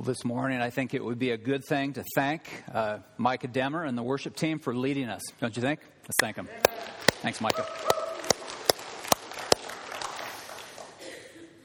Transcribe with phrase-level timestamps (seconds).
[0.00, 3.48] Well, this morning, I think it would be a good thing to thank uh, Micah
[3.48, 5.20] Demmer and the worship team for leading us.
[5.42, 5.80] Don't you think?
[6.04, 6.48] Let's thank them.
[7.20, 7.66] Thanks, Micah.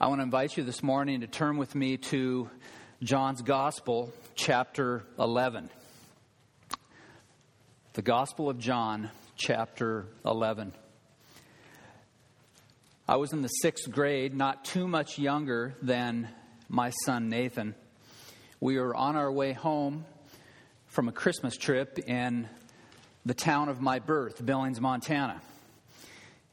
[0.02, 2.50] I want to invite you this morning to turn with me to
[3.02, 5.70] John's Gospel, chapter 11.
[7.94, 10.74] The Gospel of John, chapter 11.
[13.08, 16.28] I was in the sixth grade, not too much younger than
[16.68, 17.76] my son Nathan.
[18.62, 20.06] We were on our way home
[20.88, 22.48] from a Christmas trip in
[23.26, 25.42] the town of my birth, Billings, Montana.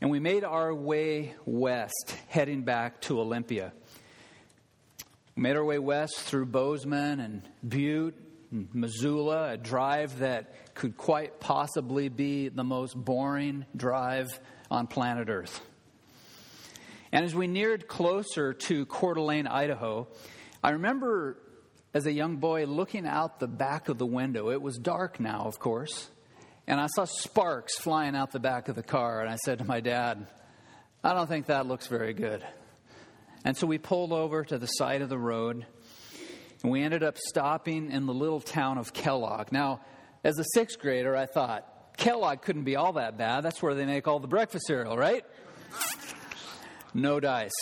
[0.01, 3.73] And we made our way west, heading back to Olympia.
[5.37, 8.17] We made our way west through Bozeman and Butte
[8.51, 14.41] and Missoula, a drive that could quite possibly be the most boring drive
[14.73, 15.61] on planet Earth.
[17.13, 20.09] And as we neared closer to Coeur d'Alene, Idaho,
[20.65, 21.37] I remember
[21.95, 24.51] as a young boy looking out the back of the window.
[24.51, 26.09] It was dark now, of course,
[26.67, 29.21] and I saw sparks flying out the back of the car.
[29.21, 30.27] And I said to my dad,
[31.05, 32.45] I don't think that looks very good.
[33.45, 35.67] And so we pulled over to the side of the road,
[36.63, 39.51] and we ended up stopping in the little town of Kellogg.
[39.51, 39.81] Now,
[40.23, 43.43] as a sixth grader, I thought, Kellogg couldn't be all that bad.
[43.43, 45.25] That's where they make all the breakfast cereal, right?
[46.95, 47.53] No dice.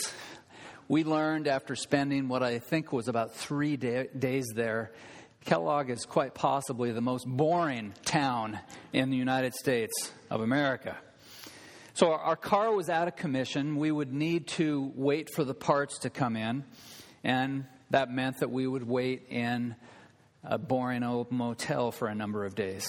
[0.91, 4.91] We learned after spending what I think was about three day, days there,
[5.45, 8.59] Kellogg is quite possibly the most boring town
[8.93, 10.99] in the United States of America.
[11.95, 13.77] So our, our car was out of commission.
[13.77, 16.65] We would need to wait for the parts to come in,
[17.23, 19.77] and that meant that we would wait in
[20.43, 22.89] a boring old motel for a number of days.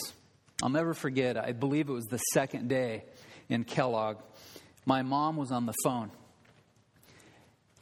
[0.63, 3.03] I'll never forget, I believe it was the second day
[3.47, 4.17] in Kellogg.
[4.88, 6.09] My mom was on the phone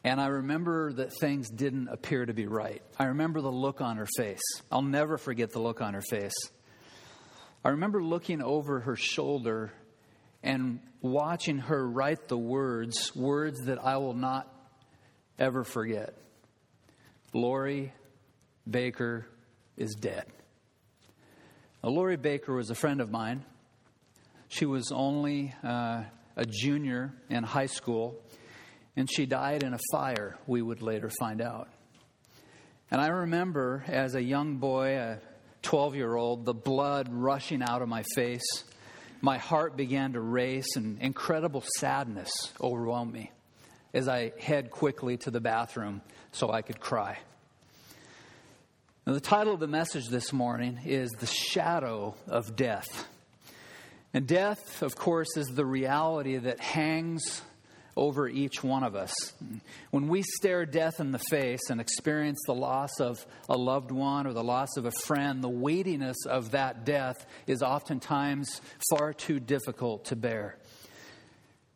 [0.04, 2.82] and I remember that things didn't appear to be right.
[2.98, 4.42] I remember the look on her face.
[4.72, 6.36] I'll never forget the look on her face.
[7.64, 9.74] I remember looking over her shoulder
[10.42, 14.48] and watching her write the words, words that I will not
[15.38, 16.14] ever forget.
[17.34, 17.94] Lori
[18.70, 19.28] Baker
[19.76, 20.26] is dead.
[21.84, 23.44] Now, Lori Baker was a friend of mine.
[24.48, 26.04] She was only uh,
[26.38, 28.22] a junior in high school
[28.96, 31.70] and she died in a fire, we would later find out.
[32.92, 35.20] And I remember as a young boy, a
[35.62, 38.64] 12 year old, the blood rushing out of my face.
[39.22, 43.32] My heart began to race, and incredible sadness overwhelmed me
[43.94, 46.02] as I head quickly to the bathroom
[46.32, 47.20] so I could cry.
[49.06, 53.08] Now, the title of the message this morning is The Shadow of Death.
[54.14, 57.42] And death, of course, is the reality that hangs
[58.00, 59.14] over each one of us.
[59.92, 64.26] When we stare death in the face and experience the loss of a loved one
[64.26, 69.42] or the loss of a friend, the weightiness of that death is oftentimes far too
[69.42, 70.58] difficult to bear.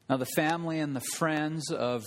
[0.09, 2.03] Now, the family and the friends of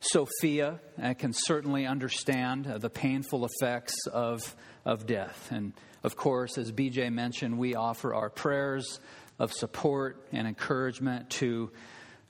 [0.00, 4.54] Sophia uh, can certainly understand uh, the painful effects of,
[4.84, 5.48] of death.
[5.50, 5.72] And
[6.04, 9.00] of course, as BJ mentioned, we offer our prayers
[9.38, 11.70] of support and encouragement to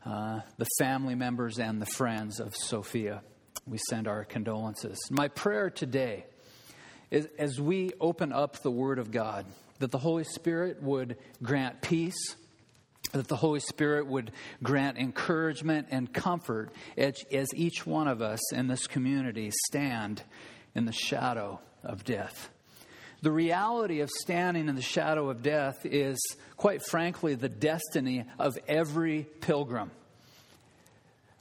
[0.04, 3.22] uh, the family members and the friends of Sophia.
[3.66, 4.98] We send our condolences.
[5.10, 6.26] My prayer today
[7.10, 9.46] is as we open up the Word of God,
[9.78, 12.36] that the Holy Spirit would grant peace,
[13.12, 14.32] that the Holy Spirit would
[14.62, 20.22] grant encouragement and comfort as, as each one of us in this community stand
[20.74, 22.50] in the shadow of death.
[23.22, 26.18] The reality of standing in the shadow of death is,
[26.56, 29.92] quite frankly, the destiny of every pilgrim.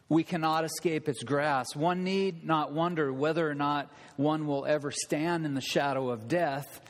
[0.08, 1.76] We cannot escape its grasp.
[1.76, 6.28] One need not wonder whether or not one will ever stand in the shadow of
[6.28, 6.82] death.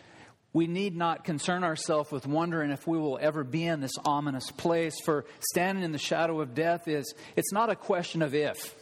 [0.51, 4.51] We need not concern ourselves with wondering if we will ever be in this ominous
[4.51, 8.75] place, for standing in the shadow of death is, it's not a question of if.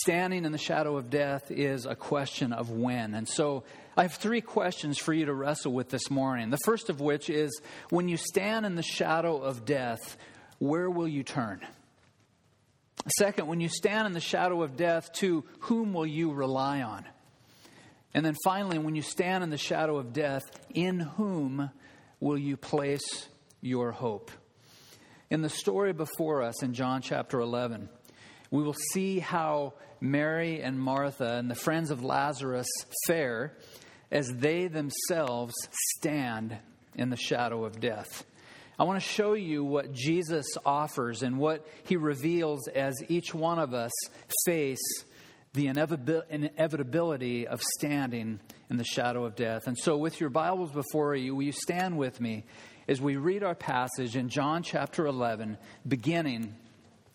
[0.00, 3.14] Standing in the shadow of death is a question of when.
[3.14, 3.64] And so
[3.96, 6.48] I have three questions for you to wrestle with this morning.
[6.48, 7.60] The first of which is
[7.90, 10.16] when you stand in the shadow of death,
[10.58, 11.60] where will you turn?
[13.18, 17.04] Second, when you stand in the shadow of death, to whom will you rely on?
[18.14, 20.42] And then finally, when you stand in the shadow of death,
[20.72, 21.70] in whom
[22.18, 23.28] will you place
[23.60, 24.30] your hope?
[25.30, 27.90] In the story before us in John chapter 11,
[28.50, 32.68] we will see how Mary and Martha and the friends of Lazarus
[33.06, 33.56] fare
[34.12, 35.54] as they themselves
[35.96, 36.56] stand
[36.94, 38.24] in the shadow of death.
[38.78, 43.58] I want to show you what Jesus offers and what he reveals as each one
[43.58, 43.92] of us
[44.44, 45.04] face
[45.54, 49.66] the inevitability of standing in the shadow of death.
[49.66, 52.44] And so, with your Bibles before you, will you stand with me
[52.88, 56.54] as we read our passage in John chapter 11, beginning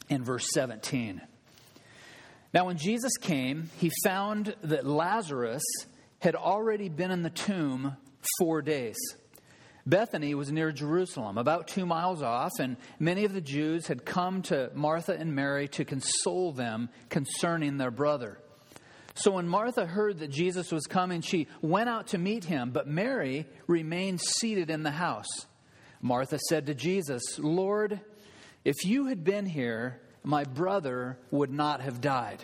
[0.10, 1.22] in verse 17?
[2.54, 5.64] Now, when Jesus came, he found that Lazarus
[6.20, 7.96] had already been in the tomb
[8.40, 8.98] four days.
[9.86, 14.42] Bethany was near Jerusalem, about two miles off, and many of the Jews had come
[14.44, 18.38] to Martha and Mary to console them concerning their brother.
[19.16, 22.88] So when Martha heard that Jesus was coming, she went out to meet him, but
[22.88, 25.46] Mary remained seated in the house.
[26.02, 28.02] Martha said to Jesus, Lord,
[28.66, 32.44] if you had been here, my brother would not have died.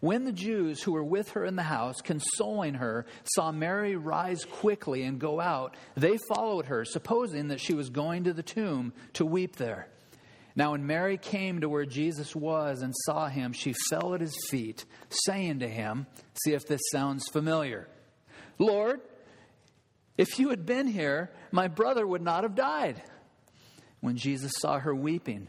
[0.00, 4.44] When the Jews who were with her in the house, consoling her, saw Mary rise
[4.44, 8.92] quickly and go out, they followed her, supposing that she was going to the tomb
[9.14, 9.88] to weep there.
[10.54, 14.36] Now, when Mary came to where Jesus was and saw him, she fell at his
[14.48, 16.06] feet, saying to him,
[16.42, 17.88] See if this sounds familiar.
[18.58, 19.02] Lord,
[20.16, 23.02] if you had been here, my brother would not have died.
[24.00, 25.48] When Jesus saw her weeping,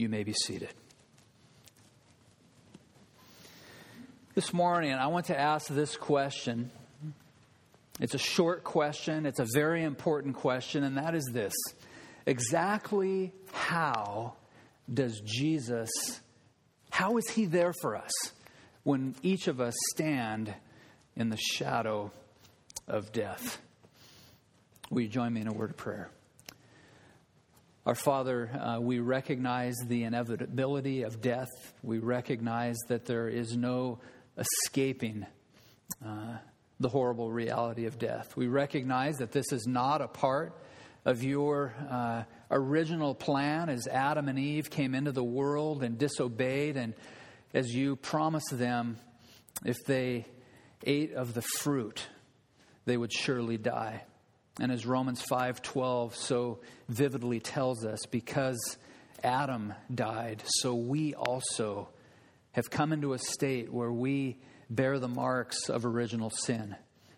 [0.00, 0.72] You may be seated.
[4.34, 6.70] This morning, I want to ask this question.
[8.00, 11.52] It's a short question, it's a very important question, and that is this
[12.24, 14.36] Exactly how
[14.90, 15.90] does Jesus,
[16.88, 18.32] how is he there for us
[18.84, 20.54] when each of us stand
[21.14, 22.10] in the shadow
[22.88, 23.60] of death?
[24.88, 26.10] Will you join me in a word of prayer?
[27.90, 31.48] Our Father, uh, we recognize the inevitability of death.
[31.82, 33.98] We recognize that there is no
[34.38, 35.26] escaping
[36.06, 36.36] uh,
[36.78, 38.36] the horrible reality of death.
[38.36, 40.56] We recognize that this is not a part
[41.04, 42.22] of your uh,
[42.52, 46.94] original plan as Adam and Eve came into the world and disobeyed, and
[47.52, 49.00] as you promised them,
[49.64, 50.26] if they
[50.86, 52.06] ate of the fruit,
[52.84, 54.04] they would surely die.
[54.60, 58.76] And as Romans 5:12 so vividly tells us, because
[59.24, 61.88] Adam died, so we also
[62.52, 64.38] have come into a state where we
[64.68, 66.76] bear the marks of original sin,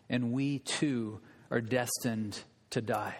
[0.08, 1.20] and we too
[1.50, 3.16] are destined to die.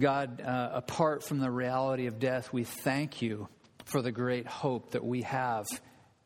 [0.00, 3.48] God, uh, apart from the reality of death, we thank you
[3.84, 5.64] for the great hope that we have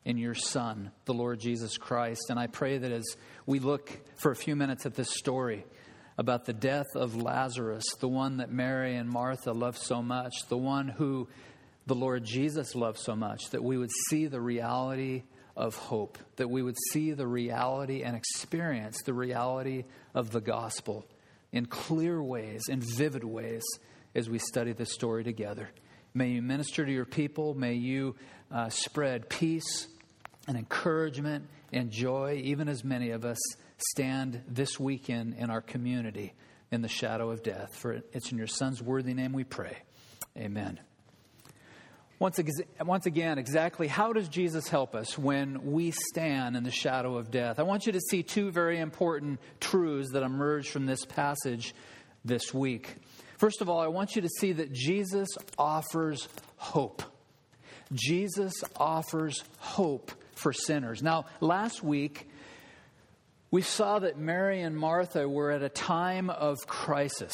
[0.05, 2.29] in your Son, the Lord Jesus Christ.
[2.29, 3.05] And I pray that as
[3.45, 5.65] we look for a few minutes at this story,
[6.19, 10.57] about the death of Lazarus, the one that Mary and Martha loved so much, the
[10.57, 11.29] one who
[11.87, 15.23] the Lord Jesus loved so much, that we would see the reality
[15.55, 21.05] of hope, that we would see the reality and experience the reality of the gospel
[21.53, 23.63] in clear ways, in vivid ways,
[24.13, 25.69] as we study this story together.
[26.13, 27.53] May you minister to your people.
[27.53, 28.17] May you
[28.51, 29.87] uh, spread peace
[30.49, 33.39] and encouragement and joy, even as many of us
[33.81, 36.33] stand this weekend in our community
[36.71, 37.75] in the shadow of death.
[37.75, 39.77] For it's in your Son's worthy name we pray.
[40.37, 40.79] Amen.
[42.19, 42.37] Once,
[42.81, 47.31] once again, exactly how does Jesus help us when we stand in the shadow of
[47.31, 47.59] death?
[47.59, 51.73] I want you to see two very important truths that emerge from this passage
[52.25, 52.97] this week.
[53.37, 57.03] First of all, I want you to see that Jesus offers hope.
[57.93, 61.01] Jesus offers hope for sinners.
[61.01, 62.28] Now, last week,
[63.51, 67.33] we saw that Mary and Martha were at a time of crisis.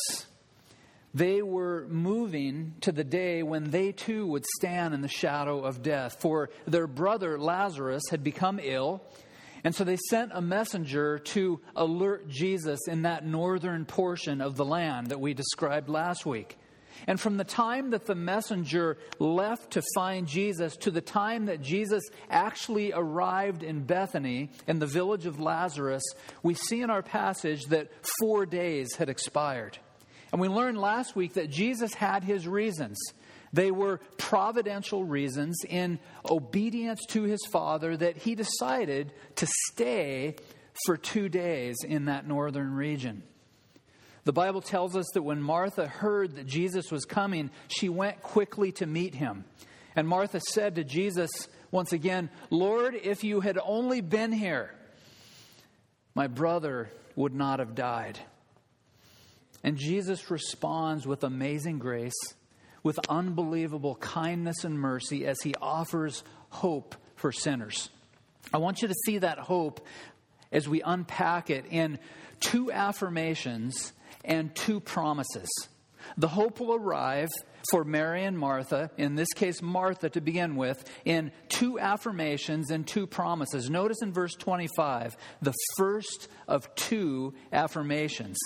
[1.13, 5.81] They were moving to the day when they too would stand in the shadow of
[5.81, 9.01] death, for their brother Lazarus had become ill.
[9.63, 14.65] And so they sent a messenger to alert Jesus in that northern portion of the
[14.65, 16.57] land that we described last week.
[17.07, 21.61] And from the time that the messenger left to find Jesus to the time that
[21.61, 26.03] Jesus actually arrived in Bethany, in the village of Lazarus,
[26.41, 29.77] we see in our passage that four days had expired.
[30.31, 32.97] And we learned last week that Jesus had his reasons.
[33.53, 35.99] They were providential reasons in
[36.29, 40.35] obedience to his Father that he decided to stay
[40.85, 43.23] for two days in that northern region.
[44.25, 48.71] The Bible tells us that when Martha heard that Jesus was coming, she went quickly
[48.73, 49.45] to meet him.
[49.95, 54.73] And Martha said to Jesus once again, Lord, if you had only been here,
[56.15, 58.19] my brother would not have died.
[59.63, 62.33] And Jesus responds with amazing grace,
[62.81, 67.89] with unbelievable kindness and mercy as he offers hope for sinners.
[68.53, 69.85] I want you to see that hope
[70.51, 71.99] as we unpack it in
[72.39, 73.93] two affirmations
[74.25, 75.49] and two promises.
[76.17, 77.29] The hope will arrive
[77.71, 82.85] for Mary and Martha, in this case, Martha to begin with, in two affirmations and
[82.85, 83.69] two promises.
[83.69, 88.37] Notice in verse 25, the first of two affirmations.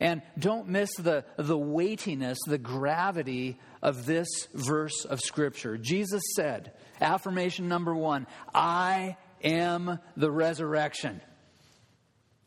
[0.00, 5.76] And don't miss the, the weightiness, the gravity of this verse of Scripture.
[5.76, 11.20] Jesus said, affirmation number one, I am the resurrection.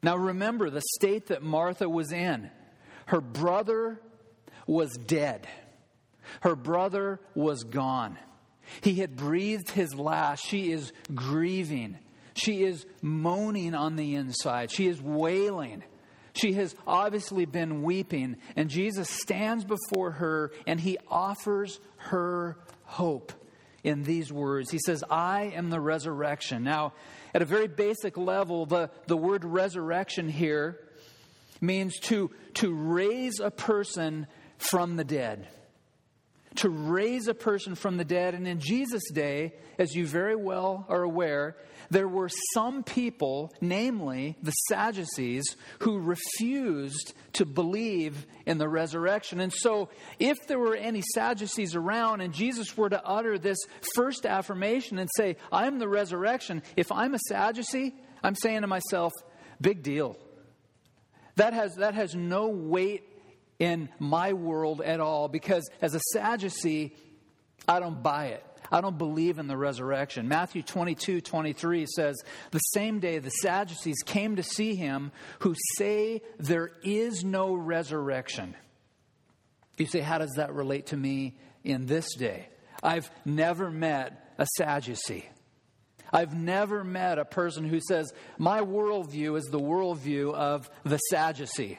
[0.03, 2.49] Now remember the state that Martha was in.
[3.05, 3.99] Her brother
[4.67, 5.47] was dead.
[6.41, 8.17] Her brother was gone.
[8.81, 10.45] He had breathed his last.
[10.45, 11.97] She is grieving.
[12.33, 14.71] She is moaning on the inside.
[14.71, 15.83] She is wailing.
[16.33, 18.37] She has obviously been weeping.
[18.55, 23.31] And Jesus stands before her and he offers her hope
[23.83, 24.71] in these words.
[24.71, 26.63] He says, I am the resurrection.
[26.63, 26.93] Now,
[27.33, 30.79] at a very basic level, the, the word resurrection here
[31.65, 35.47] means to, to raise a person from the dead.
[36.57, 38.33] To raise a person from the dead.
[38.33, 41.57] And in Jesus' day, as you very well are aware,
[41.89, 45.43] there were some people, namely the Sadducees,
[45.79, 49.39] who refused to believe in the resurrection.
[49.39, 53.57] And so, if there were any Sadducees around and Jesus were to utter this
[53.93, 57.93] first affirmation and say, I'm the resurrection, if I'm a Sadducee,
[58.23, 59.11] I'm saying to myself,
[59.61, 60.17] big deal.
[61.35, 63.03] That has, that has no weight
[63.59, 66.95] in my world at all because as a Sadducee,
[67.67, 68.45] I don't buy it.
[68.71, 70.27] I don't believe in the resurrection.
[70.27, 72.15] Matthew 22, 23 says,
[72.51, 78.55] The same day the Sadducees came to see him who say there is no resurrection.
[79.77, 82.49] You say, How does that relate to me in this day?
[82.81, 85.29] I've never met a Sadducee.
[86.15, 91.77] I've never met a person who says, My worldview is the worldview of the Sadducee.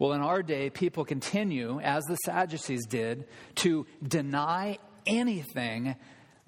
[0.00, 5.94] Well, in our day, people continue, as the Sadducees did, to deny anything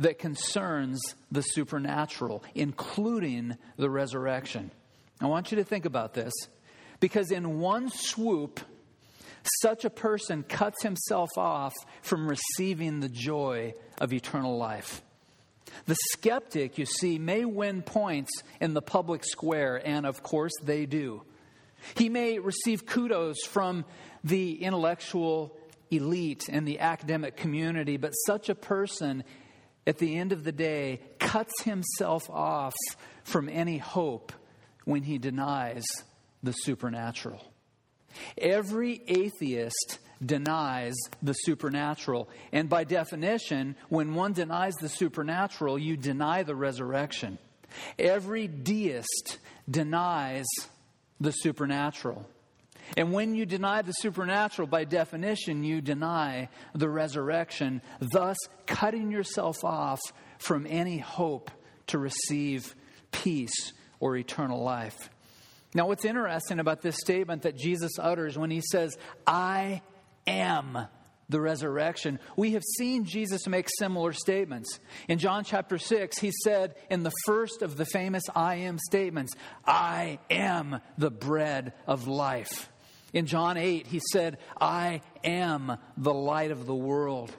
[0.00, 1.00] that concerns
[1.30, 4.72] the supernatural, including the resurrection.
[5.20, 6.32] I want you to think about this
[6.98, 8.58] because, in one swoop,
[9.62, 15.00] such a person cuts himself off from receiving the joy of eternal life.
[15.86, 20.86] The skeptic, you see, may win points in the public square, and of course they
[20.86, 21.22] do.
[21.96, 23.84] He may receive kudos from
[24.24, 25.56] the intellectual
[25.90, 29.24] elite and the academic community, but such a person,
[29.86, 32.74] at the end of the day, cuts himself off
[33.22, 34.32] from any hope
[34.84, 35.84] when he denies
[36.42, 37.44] the supernatural.
[38.36, 42.28] Every atheist denies the supernatural.
[42.52, 47.38] And by definition, when one denies the supernatural, you deny the resurrection.
[47.98, 49.38] Every deist
[49.70, 50.46] denies
[51.20, 52.28] the supernatural.
[52.96, 59.62] And when you deny the supernatural, by definition, you deny the resurrection, thus cutting yourself
[59.62, 60.00] off
[60.38, 61.50] from any hope
[61.88, 62.74] to receive
[63.12, 65.10] peace or eternal life.
[65.74, 68.96] Now, what's interesting about this statement that Jesus utters when he says,
[69.26, 69.82] I
[70.28, 70.86] am
[71.28, 72.18] the resurrection.
[72.36, 74.80] We have seen Jesus make similar statements.
[75.08, 79.34] In John chapter 6, he said in the first of the famous I am statements,
[79.66, 82.70] I am the bread of life.
[83.12, 87.34] In John 8, he said, I am the light of the world.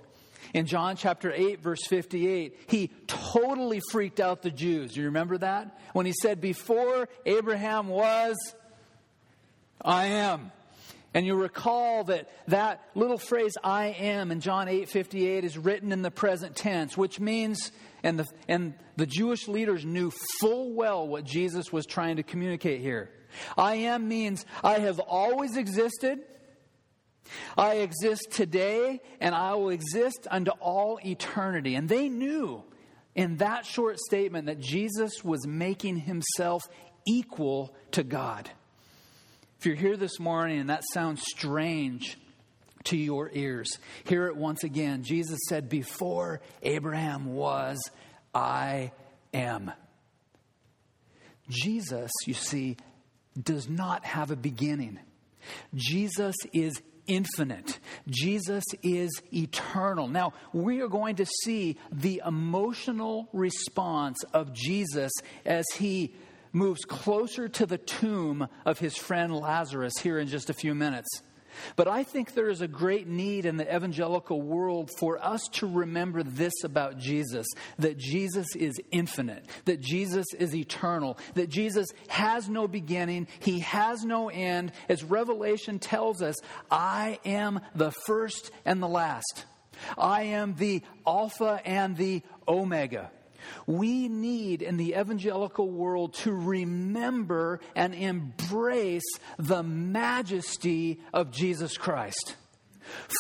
[0.54, 4.98] In John chapter 8, verse 58, he totally freaked out the Jews.
[4.98, 5.78] You remember that?
[5.94, 8.36] When he said, Before Abraham was,
[9.80, 10.52] I am.
[11.14, 16.02] And you recall that that little phrase I am in John 8:58 is written in
[16.04, 17.72] the present tense, which means
[18.04, 22.82] and the and the Jewish leaders knew full well what Jesus was trying to communicate
[22.82, 23.10] here.
[23.58, 26.20] I am means I have always existed.
[27.58, 31.76] I exist today and I will exist unto all eternity.
[31.76, 32.64] And they knew
[33.16, 36.64] in that short statement that Jesus was making himself
[37.08, 38.50] equal to God.
[39.60, 42.18] If you're here this morning and that sounds strange
[42.86, 45.04] to your ears, hear it once again.
[45.04, 47.78] Jesus said, Before Abraham was,
[48.34, 48.94] I
[49.34, 49.74] am.
[51.50, 52.78] Jesus, you see,
[53.38, 54.98] does not have a beginning.
[55.76, 57.80] Jesus is infinite.
[58.08, 60.08] Jesus is eternal.
[60.08, 65.12] Now, we are going to see the emotional response of Jesus
[65.46, 66.14] as he
[66.52, 71.22] moves closer to the tomb of his friend Lazarus here in just a few minutes.
[71.76, 75.68] But I think there is a great need in the evangelical world for us to
[75.68, 77.48] remember this about Jesus
[77.80, 84.04] that Jesus is infinite, that Jesus is eternal, that Jesus has no beginning, he has
[84.04, 84.72] no end.
[84.88, 86.36] As Revelation tells us,
[86.70, 89.46] I am the first and the last.
[89.98, 93.12] I am the Alpha and the Omega.
[93.66, 102.36] We need in the evangelical world to remember and embrace the majesty of Jesus Christ.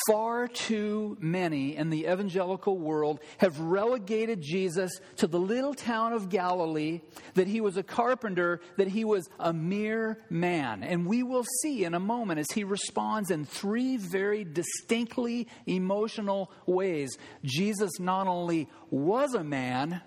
[0.08, 6.30] Far too many in the evangelical world have relegated Jesus to the little town of
[6.30, 7.02] Galilee,
[7.36, 10.84] that he was a carpenter, that he was a mere man.
[10.84, 16.52] And we will see in a moment as he responds in three very distinctly emotional
[16.66, 17.18] ways.
[17.44, 20.02] Jesus not only was a man,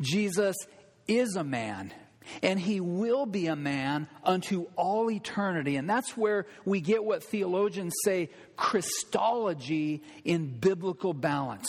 [0.00, 0.56] Jesus
[1.06, 1.92] is a man
[2.42, 5.76] and he will be a man unto all eternity.
[5.76, 11.66] And that's where we get what theologians say Christology in biblical balance.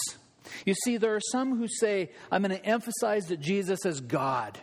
[0.65, 4.57] You see, there are some who say, I'm going to emphasize that Jesus is God.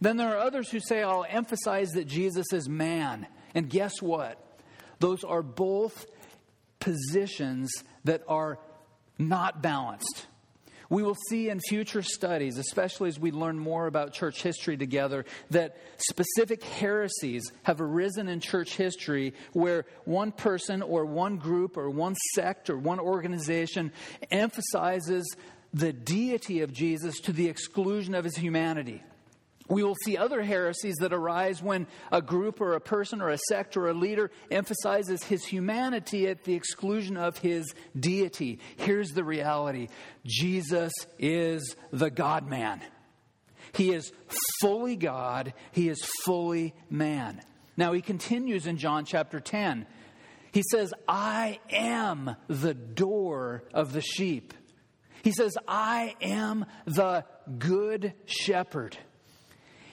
[0.00, 3.26] Then there are others who say, I'll emphasize that Jesus is man.
[3.54, 4.42] And guess what?
[4.98, 6.06] Those are both
[6.80, 7.70] positions
[8.04, 8.58] that are
[9.18, 10.26] not balanced.
[10.88, 15.24] We will see in future studies, especially as we learn more about church history together,
[15.50, 21.90] that specific heresies have arisen in church history where one person or one group or
[21.90, 23.92] one sect or one organization
[24.30, 25.36] emphasizes
[25.74, 29.02] the deity of Jesus to the exclusion of his humanity.
[29.68, 33.38] We will see other heresies that arise when a group or a person or a
[33.48, 38.60] sect or a leader emphasizes his humanity at the exclusion of his deity.
[38.76, 39.88] Here's the reality
[40.24, 42.80] Jesus is the God man.
[43.72, 44.12] He is
[44.60, 47.40] fully God, he is fully man.
[47.76, 49.86] Now he continues in John chapter 10.
[50.52, 54.54] He says, I am the door of the sheep.
[55.22, 57.24] He says, I am the
[57.58, 58.96] good shepherd.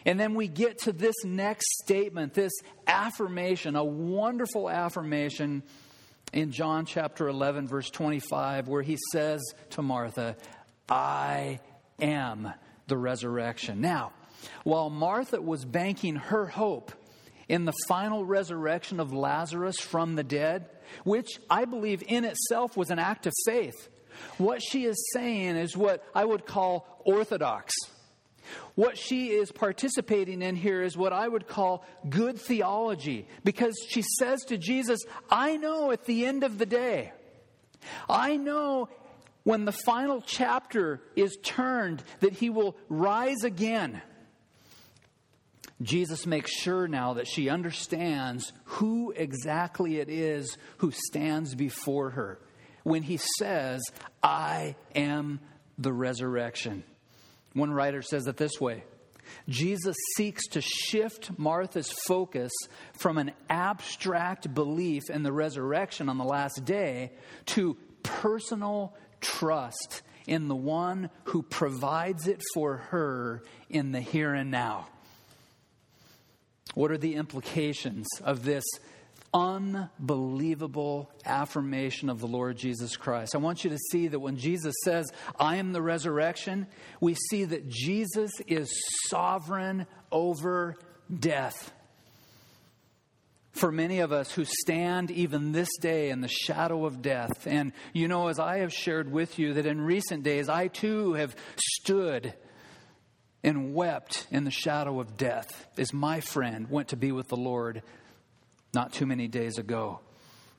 [0.06, 2.54] And then we get to this next statement, this
[2.88, 5.64] affirmation, a wonderful affirmation
[6.34, 10.36] in John chapter 11, verse 25, where he says to Martha,
[10.90, 11.60] I
[12.02, 12.52] am
[12.88, 13.82] the resurrection.
[13.82, 14.12] Now,
[14.64, 16.92] while Martha was banking her hope
[17.48, 20.70] in the final resurrection of Lazarus from the dead,
[21.04, 23.90] which I believe in itself was an act of faith,
[24.38, 27.74] what she is saying is what I would call orthodox.
[28.76, 34.02] What she is participating in here is what I would call good theology because she
[34.18, 37.12] says to Jesus, I know at the end of the day,
[38.10, 38.90] I know
[39.44, 44.02] when the final chapter is turned that he will rise again.
[45.82, 52.40] Jesus makes sure now that she understands who exactly it is who stands before her
[52.84, 53.82] when he says,
[54.22, 55.40] I am
[55.78, 56.84] the resurrection.
[57.54, 58.84] One writer says it this way
[59.50, 62.52] Jesus seeks to shift Martha's focus
[62.94, 67.12] from an abstract belief in the resurrection on the last day
[67.48, 74.52] to personal trust in the one who provides it for her in the here and
[74.52, 74.88] now.
[76.76, 78.64] What are the implications of this
[79.34, 83.36] unbelievable affirmation of the Lord Jesus Christ.
[83.36, 86.68] I want you to see that when Jesus says, I am the resurrection,
[87.02, 88.72] we see that Jesus is
[89.10, 90.76] sovereign over
[91.20, 91.74] death.
[93.54, 97.46] for many of us who stand even this day in the shadow of death.
[97.48, 101.14] And you know, as I have shared with you, that in recent days I too
[101.14, 102.34] have stood
[103.44, 107.38] and wept in the shadow of death as my friend went to be with the
[107.38, 107.84] Lord
[108.74, 110.00] not too many days ago.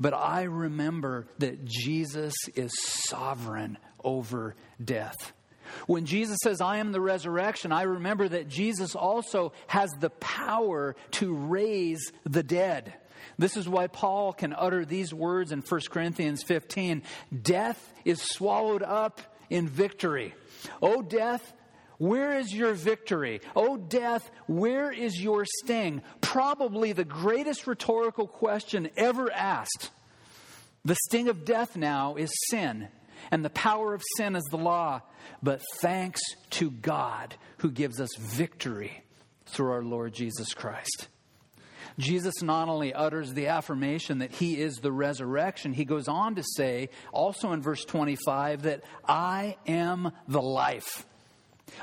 [0.00, 2.72] But I remember that Jesus is
[3.08, 5.32] sovereign over death.
[5.86, 10.94] When Jesus says, I am the resurrection, I remember that Jesus also has the power
[11.12, 12.94] to raise the dead.
[13.38, 17.02] This is why Paul can utter these words in 1 Corinthians 15
[17.42, 20.34] Death is swallowed up in victory.
[20.82, 21.52] O death,
[21.98, 23.40] where is your victory?
[23.54, 26.02] O death, where is your sting?
[26.20, 29.90] Probably the greatest rhetorical question ever asked.
[30.84, 32.88] The sting of death now is sin
[33.30, 35.02] and the power of sin is the law.
[35.42, 39.02] But thanks to God who gives us victory
[39.46, 41.08] through our Lord Jesus Christ.
[41.98, 46.42] Jesus not only utters the affirmation that he is the resurrection, he goes on to
[46.56, 51.06] say, also in verse 25, that I am the life.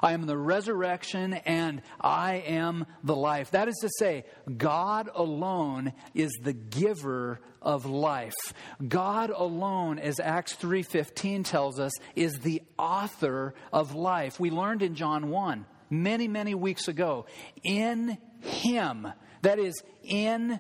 [0.02, 3.52] I am the resurrection and I am the life.
[3.52, 4.26] That is to say,
[4.58, 8.54] God alone is the giver of life.
[8.88, 14.40] God alone, as Acts 3:15 tells us, is the author of life.
[14.40, 17.26] We learned in John 1 many, many weeks ago,
[17.64, 19.08] in him,
[19.42, 20.60] that is in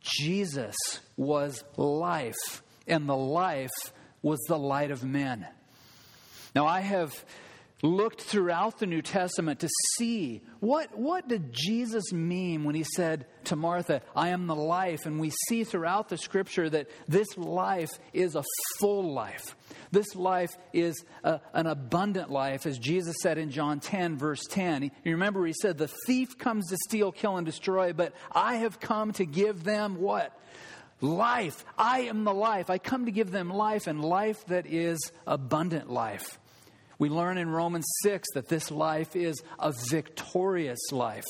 [0.00, 0.76] Jesus
[1.16, 5.46] was life, and the life was the light of men.
[6.54, 7.24] Now I have
[7.82, 13.26] looked throughout the New Testament to see what, what did Jesus mean when he said
[13.44, 15.06] to Martha, I am the life.
[15.06, 18.44] And we see throughout the scripture that this life is a
[18.78, 19.54] full life.
[19.92, 24.82] This life is a, an abundant life, as Jesus said in John 10, verse 10.
[24.82, 28.80] You remember he said, The thief comes to steal, kill, and destroy, but I have
[28.80, 30.36] come to give them what?
[31.00, 31.64] Life.
[31.78, 32.70] I am the life.
[32.70, 36.40] I come to give them life, and life that is abundant life.
[36.98, 41.24] We learn in Romans 6 that this life is a victorious life.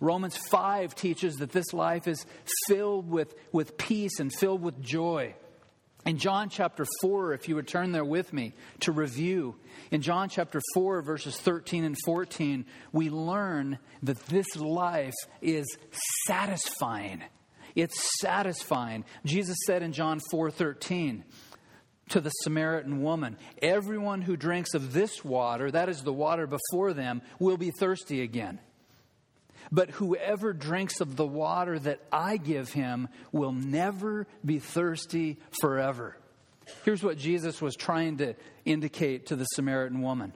[0.00, 2.24] Romans 5 teaches that this life is
[2.66, 5.34] filled with, with peace and filled with joy.
[6.04, 9.54] In John chapter 4, if you would turn there with me to review,
[9.92, 15.66] in John chapter 4, verses 13 and 14, we learn that this life is
[16.26, 17.22] satisfying.
[17.76, 19.04] It's satisfying.
[19.24, 21.24] Jesus said in John 4 13,
[22.12, 23.38] to the Samaritan woman.
[23.62, 28.20] Everyone who drinks of this water, that is the water before them, will be thirsty
[28.20, 28.58] again.
[29.70, 36.16] But whoever drinks of the water that I give him will never be thirsty forever.
[36.84, 38.34] Here's what Jesus was trying to
[38.66, 40.34] indicate to the Samaritan woman.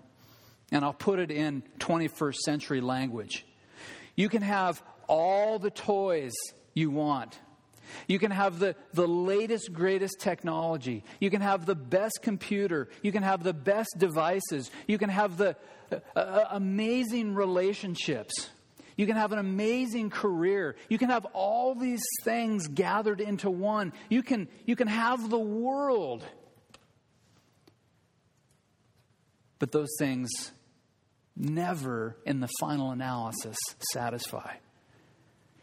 [0.72, 3.44] And I'll put it in 21st century language.
[4.14, 6.32] You can have all the toys
[6.72, 7.38] you want
[8.06, 11.04] you can have the, the latest, greatest technology.
[11.20, 12.88] You can have the best computer.
[13.02, 14.70] You can have the best devices.
[14.86, 15.56] You can have the
[15.90, 18.50] uh, uh, amazing relationships.
[18.96, 20.76] You can have an amazing career.
[20.88, 23.92] You can have all these things gathered into one.
[24.08, 26.24] You can, you can have the world.
[29.58, 30.30] But those things
[31.36, 33.56] never, in the final analysis,
[33.92, 34.54] satisfy.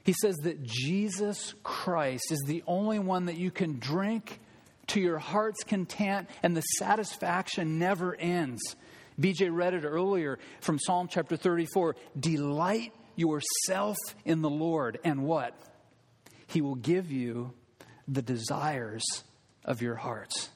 [0.04, 4.40] He says that Jesus Christ is the only one that you can drink
[4.88, 8.62] to your heart's content, and the satisfaction never ends.
[9.20, 15.56] BJ read it earlier from Psalm chapter 34 Delight yourself in the Lord, and what?
[16.48, 17.54] He will give you
[18.08, 19.04] the desires
[19.64, 20.50] of your hearts.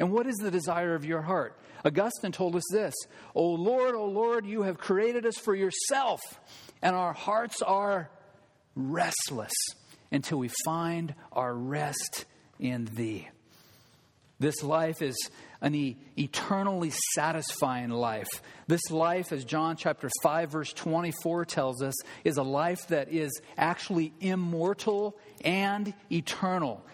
[0.00, 1.58] And what is the desire of your heart?
[1.84, 2.94] Augustine told us this
[3.34, 6.20] O Lord, O Lord, you have created us for yourself,
[6.82, 8.10] and our hearts are
[8.78, 9.52] restless
[10.10, 12.24] until we find our rest
[12.58, 13.28] in Thee.
[14.40, 15.16] This life is
[15.60, 18.28] an e- eternally satisfying life.
[18.68, 23.40] This life, as John chapter 5, verse 24 tells us, is a life that is
[23.56, 26.84] actually immortal and eternal.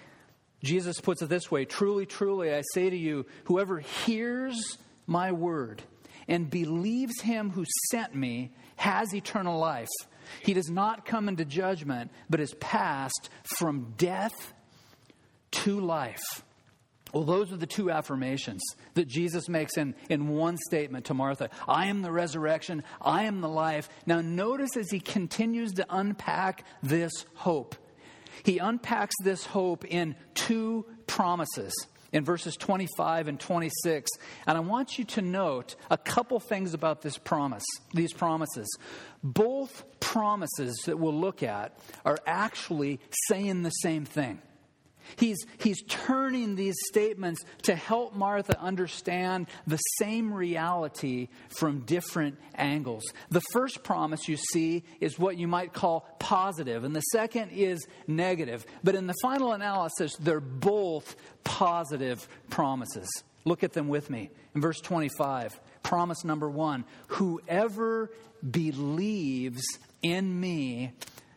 [0.63, 5.83] Jesus puts it this way Truly, truly, I say to you, whoever hears my word
[6.27, 9.91] and believes him who sent me has eternal life
[10.43, 14.53] he does not come into judgment, but is passed from death
[15.51, 16.43] to life.
[17.15, 18.61] Well, those are the two affirmations
[18.95, 23.41] that Jesus makes in, in one statement to Martha I am the resurrection, I am
[23.41, 23.89] the life.
[24.05, 27.77] Now, notice as he continues to unpack this hope,
[28.43, 31.73] he unpacks this hope in two promises
[32.13, 34.11] in verses 25 and 26.
[34.47, 38.67] And I want you to note a couple things about this promise, these promises.
[39.23, 39.85] Both
[40.15, 44.41] promises that we'll look at are actually saying the same thing.
[45.17, 53.03] He's, he's turning these statements to help Martha understand the same reality from different angles.
[53.31, 57.85] The first promise you see is what you might call positive, and the second is
[58.07, 58.65] negative.
[58.85, 63.09] But in the final analysis, they're both positive promises.
[63.45, 64.31] Look at them with me.
[64.55, 68.11] In verse 25, promise number one Whoever
[68.49, 69.63] believes
[70.05, 70.93] in me,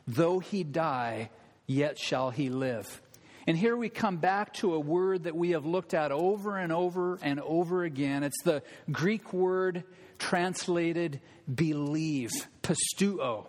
[0.05, 1.29] though he die,
[1.65, 3.01] yet shall he live.
[3.47, 6.71] And here we come back to a word that we have looked at over and
[6.73, 8.23] over and over again.
[8.23, 9.85] It's the Greek word
[10.19, 11.21] translated
[11.53, 12.29] believe,
[12.61, 13.47] pisteuo.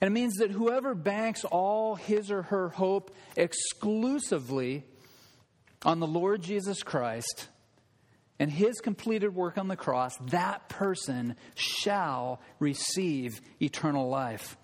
[0.00, 4.84] And it means that whoever banks all his or her hope exclusively
[5.84, 7.46] on the Lord Jesus Christ
[8.42, 14.56] and his completed work on the cross, that person shall receive eternal life.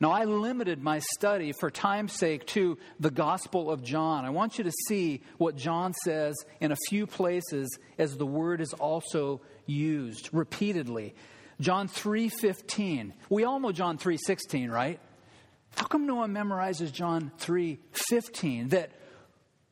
[0.00, 4.24] Now, I limited my study for time's sake to the Gospel of John.
[4.24, 8.60] I want you to see what John says in a few places as the word
[8.60, 11.14] is also used repeatedly.
[11.60, 13.14] John 3:15.
[13.28, 14.98] We all know John 3:16, right?
[15.76, 18.90] How come no one memorizes John 3:15 that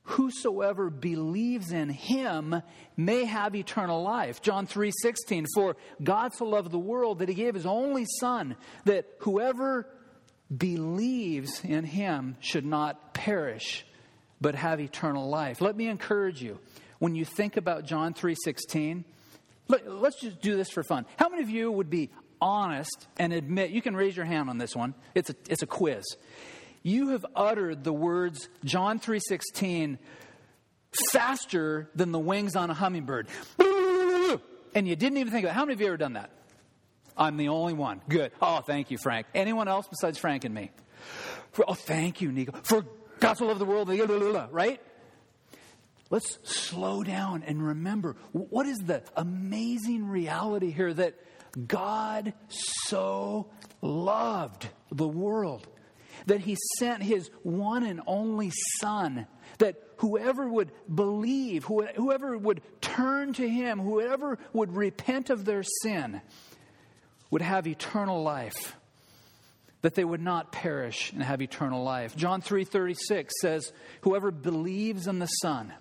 [0.09, 2.63] whosoever believes in him
[2.97, 4.41] may have eternal life.
[4.41, 9.07] John 3:16 for God so loved the world that he gave his only son that
[9.21, 9.87] whoever
[10.55, 13.85] believes in him should not perish
[14.41, 15.61] but have eternal life.
[15.61, 16.59] Let me encourage you.
[16.99, 19.05] When you think about John 3:16,
[19.69, 21.05] let, let's just do this for fun.
[21.17, 24.59] How many of you would be honest and admit, you can raise your hand on
[24.59, 24.95] this one.
[25.15, 26.05] It's a, it's a quiz.
[26.83, 29.99] You have uttered the words John 3:16
[31.13, 33.29] faster than the wings on a hummingbird.
[34.75, 35.55] And you didn't even think about it.
[35.55, 36.31] How many of you ever done that?
[37.17, 38.01] I'm the only one.
[38.09, 38.33] Good.
[38.41, 39.27] Oh, thank you, Frank.
[39.35, 40.71] Anyone else besides Frank and me?
[41.53, 42.53] For, oh, thank you, Nico.
[42.63, 42.85] For
[43.19, 43.89] God so loved the world,
[44.53, 44.81] right?
[46.11, 51.15] Let's slow down and remember what is the amazing reality here that
[51.67, 53.49] God so
[53.83, 55.67] loved the world
[56.29, 59.27] that he sent his one and only Son,
[59.59, 66.21] that whoever would believe, whoever would turn to him, whoever would repent of their sin,
[67.31, 68.77] would have eternal life
[69.83, 72.17] that they would not perish and have eternal life.
[72.17, 75.73] John 3:36 says, "Whoever believes in the Son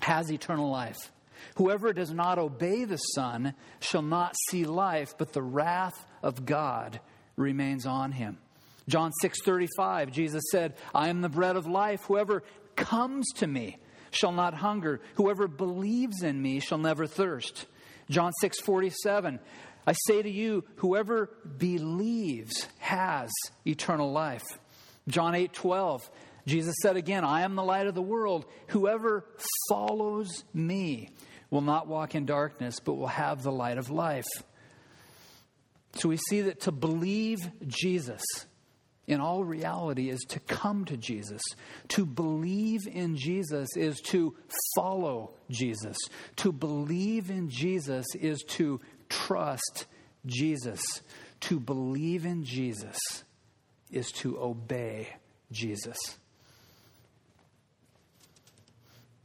[0.00, 1.12] has eternal life.
[1.56, 7.00] Whoever does not obey the Son shall not see life, but the wrath of God
[7.36, 8.38] remains on him."
[8.88, 12.04] John 6:35 Jesus said, "I am the bread of life.
[12.04, 12.42] Whoever
[12.76, 13.78] comes to me
[14.10, 15.00] shall not hunger.
[15.14, 17.66] Whoever believes in me shall never thirst."
[18.10, 19.40] John 6:47
[19.86, 23.30] I say to you, whoever believes has
[23.66, 24.44] eternal life.
[25.08, 26.08] John 8:12
[26.46, 28.46] Jesus said again, I am the light of the world.
[28.68, 29.24] Whoever
[29.68, 31.10] follows me
[31.50, 34.26] will not walk in darkness, but will have the light of life.
[35.94, 38.22] So we see that to believe Jesus
[39.06, 41.42] in all reality is to come to Jesus.
[41.88, 44.36] To believe in Jesus is to
[44.76, 45.96] follow Jesus.
[46.36, 49.86] To believe in Jesus is to trust
[50.24, 50.80] Jesus.
[51.40, 52.98] To believe in Jesus
[53.90, 55.08] is to obey
[55.50, 55.98] Jesus.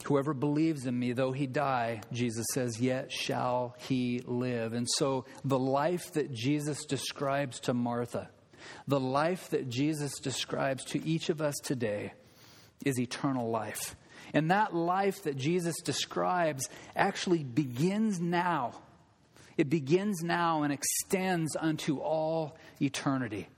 [0.05, 4.73] Whoever believes in me, though he die, Jesus says, yet shall he live.
[4.73, 8.29] And so the life that Jesus describes to Martha,
[8.87, 12.13] the life that Jesus describes to each of us today,
[12.85, 13.95] is eternal life.
[14.33, 18.73] And that life that Jesus describes actually begins now
[19.57, 23.49] it begins now and extends unto all eternity.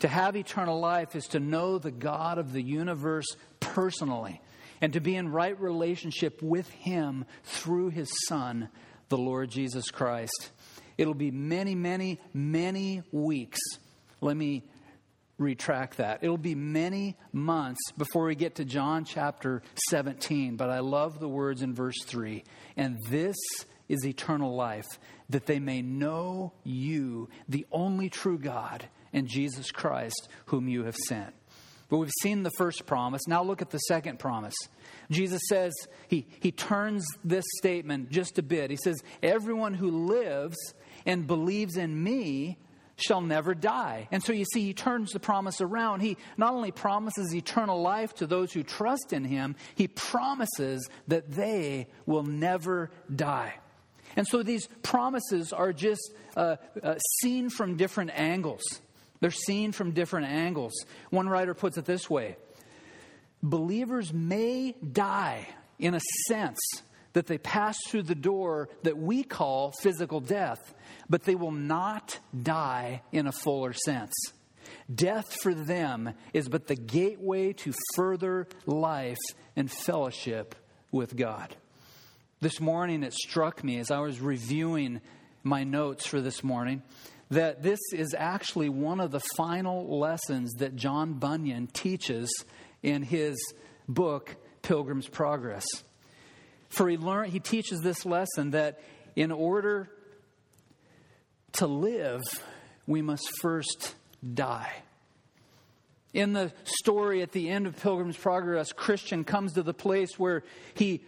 [0.00, 3.26] To have eternal life is to know the God of the universe
[3.60, 4.40] personally
[4.80, 8.68] and to be in right relationship with Him through His Son,
[9.08, 10.50] the Lord Jesus Christ.
[10.96, 13.58] It'll be many, many, many weeks.
[14.20, 14.64] Let me
[15.38, 16.18] retract that.
[16.22, 21.28] It'll be many months before we get to John chapter 17, but I love the
[21.28, 22.42] words in verse 3.
[22.76, 23.36] And this
[23.88, 24.86] is eternal life,
[25.30, 30.96] that they may know you, the only true God, and Jesus Christ, whom you have
[30.96, 31.34] sent.
[31.88, 33.22] But we've seen the first promise.
[33.26, 34.54] Now look at the second promise.
[35.10, 35.72] Jesus says,
[36.08, 38.70] he, he turns this statement just a bit.
[38.70, 40.56] He says, Everyone who lives
[41.06, 42.58] and believes in me
[42.98, 44.08] shall never die.
[44.10, 46.00] And so you see, he turns the promise around.
[46.00, 51.30] He not only promises eternal life to those who trust in him, he promises that
[51.30, 53.54] they will never die.
[54.16, 58.62] And so these promises are just uh, uh, seen from different angles.
[59.20, 60.72] They're seen from different angles.
[61.10, 62.36] One writer puts it this way
[63.42, 65.46] Believers may die
[65.78, 66.58] in a sense
[67.18, 70.72] that they pass through the door that we call physical death,
[71.10, 74.14] but they will not die in a fuller sense.
[74.94, 79.18] Death for them is but the gateway to further life
[79.56, 80.54] and fellowship
[80.92, 81.56] with God.
[82.40, 85.00] This morning, it struck me as I was reviewing
[85.42, 86.84] my notes for this morning
[87.30, 92.32] that this is actually one of the final lessons that John Bunyan teaches
[92.84, 93.36] in his
[93.88, 95.66] book, Pilgrim's Progress.
[96.68, 98.80] For he, learned, he teaches this lesson that
[99.16, 99.88] in order
[101.52, 102.22] to live,
[102.86, 103.94] we must first
[104.34, 104.72] die.
[106.14, 110.42] In the story at the end of Pilgrim's Progress, Christian comes to the place where
[110.74, 111.02] he,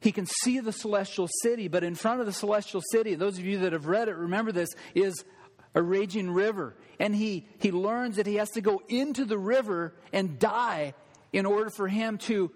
[0.00, 3.44] he can see the celestial city, but in front of the celestial city, those of
[3.44, 5.24] you that have read it remember this, is
[5.74, 6.74] a raging river.
[6.98, 10.94] And he, he learns that he has to go into the river and die
[11.32, 12.50] in order for him to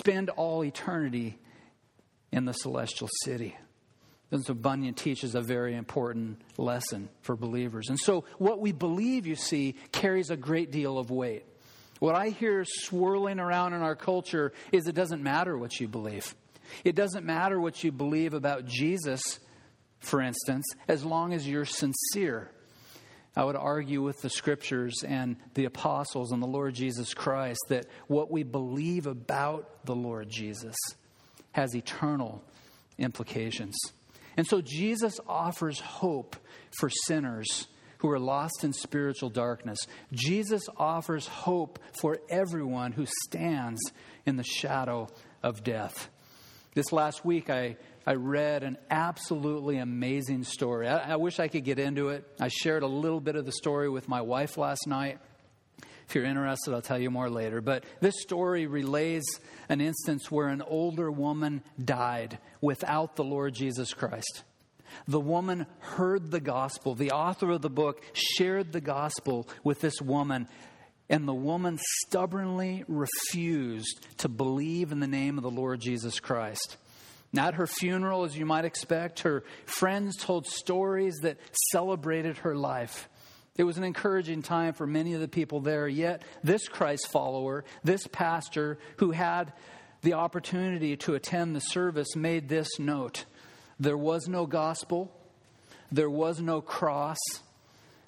[0.00, 1.38] spend all eternity
[2.32, 3.56] in the celestial city.
[4.30, 7.88] And so Bunyan teaches a very important lesson for believers.
[7.88, 11.44] And so what we believe, you see, carries a great deal of weight.
[12.00, 16.34] What I hear swirling around in our culture is it doesn't matter what you believe.
[16.84, 19.38] It doesn't matter what you believe about Jesus,
[20.00, 22.50] for instance, as long as you're sincere.
[23.36, 27.86] I would argue with the scriptures and the apostles and the Lord Jesus Christ that
[28.06, 30.74] what we believe about the Lord Jesus
[31.52, 32.42] has eternal
[32.98, 33.76] implications.
[34.38, 36.36] And so Jesus offers hope
[36.78, 37.68] for sinners
[37.98, 39.78] who are lost in spiritual darkness.
[40.12, 43.80] Jesus offers hope for everyone who stands
[44.24, 45.08] in the shadow
[45.42, 46.08] of death.
[46.74, 47.76] This last week, I,
[48.08, 50.86] I read an absolutely amazing story.
[50.86, 52.24] I, I wish I could get into it.
[52.38, 55.18] I shared a little bit of the story with my wife last night.
[56.08, 57.60] If you're interested, I'll tell you more later.
[57.60, 59.24] But this story relays
[59.68, 64.44] an instance where an older woman died without the Lord Jesus Christ.
[65.08, 66.94] The woman heard the gospel.
[66.94, 70.46] The author of the book shared the gospel with this woman,
[71.10, 76.76] and the woman stubbornly refused to believe in the name of the Lord Jesus Christ.
[77.36, 81.38] At her funeral, as you might expect, her friends told stories that
[81.70, 83.08] celebrated her life.
[83.56, 85.88] It was an encouraging time for many of the people there.
[85.88, 89.52] Yet, this Christ follower, this pastor who had
[90.02, 93.24] the opportunity to attend the service, made this note
[93.80, 95.10] There was no gospel,
[95.90, 97.18] there was no cross,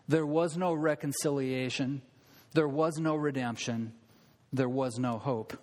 [0.07, 2.03] there was no reconciliation,
[2.53, 3.93] there was no redemption,
[4.53, 5.57] there was no hope.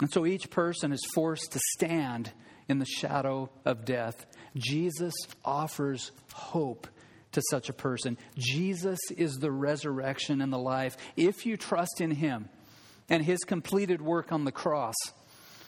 [0.00, 2.32] And so each person is forced to stand
[2.70, 4.26] in the shadow of death.
[4.56, 5.12] Jesus
[5.44, 6.86] offers hope
[7.32, 8.16] to such a person.
[8.38, 10.96] Jesus is the resurrection and the life.
[11.16, 12.48] If you trust in him
[13.08, 14.94] and his completed work on the cross,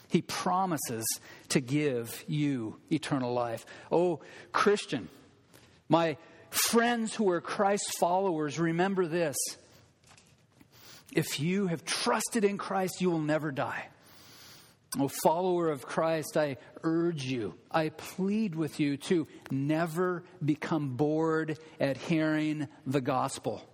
[0.09, 1.05] he promises
[1.49, 3.67] to give you eternal life.
[3.91, 4.21] Oh,
[4.53, 5.09] Christian,
[5.89, 6.17] my
[6.51, 9.37] friends who are Christ followers, remember this.
[11.11, 13.89] If you have trusted in Christ, you will never die.
[14.99, 21.59] Oh, follower of Christ, I urge you, I plead with you to never become bored
[21.81, 23.67] at hearing the gospel.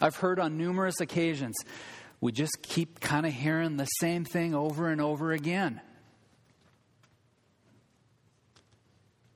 [0.00, 1.56] I've heard on numerous occasions,
[2.20, 5.80] we just keep kind of hearing the same thing over and over again.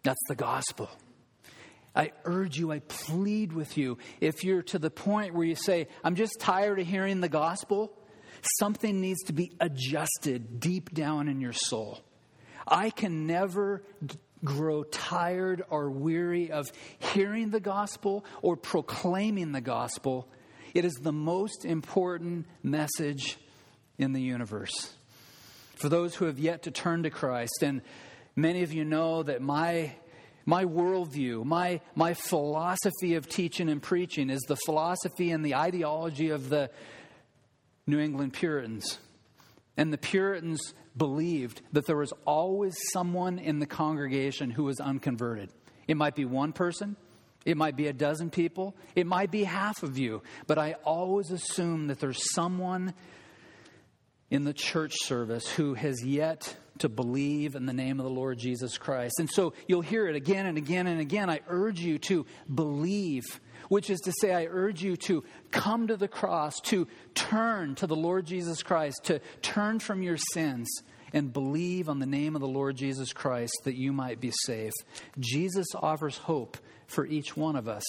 [0.03, 0.91] That's the gospel.
[1.97, 5.89] I urge you, I plead with you, if you're to the point where you say,
[6.05, 7.97] I'm just tired of hearing the gospel,
[8.59, 12.01] Something needs to be adjusted deep down in your soul.
[12.67, 13.83] I can never
[14.45, 20.29] grow tired or weary of hearing the gospel or proclaiming the gospel.
[20.75, 23.39] It is the most important message
[23.99, 24.95] in the universe.
[25.77, 27.83] For those who have yet to turn to Christ, and
[28.35, 29.95] many of you know that my
[30.45, 36.31] my worldview, my, my philosophy of teaching and preaching is the philosophy and the ideology
[36.31, 36.71] of the
[37.87, 38.99] New England Puritans.
[39.77, 45.51] And the Puritans believed that there was always someone in the congregation who was unconverted.
[45.89, 46.97] It might be one person,
[47.45, 51.31] it might be a dozen people, it might be half of you, but I always
[51.31, 52.95] assume that there's someone
[54.33, 58.39] in the church service who has yet to believe in the name of the Lord
[58.39, 59.17] Jesus Christ.
[59.19, 61.29] And so you'll hear it again and again and again.
[61.29, 63.23] I urge you to believe
[63.69, 67.87] which is to say, I urge you to come to the cross, to turn to
[67.87, 70.69] the Lord Jesus Christ, to turn from your sins
[71.13, 74.75] and believe on the name of the Lord Jesus Christ that you might be saved.
[75.21, 76.57] Jesus offers hope
[76.87, 77.85] for each one of us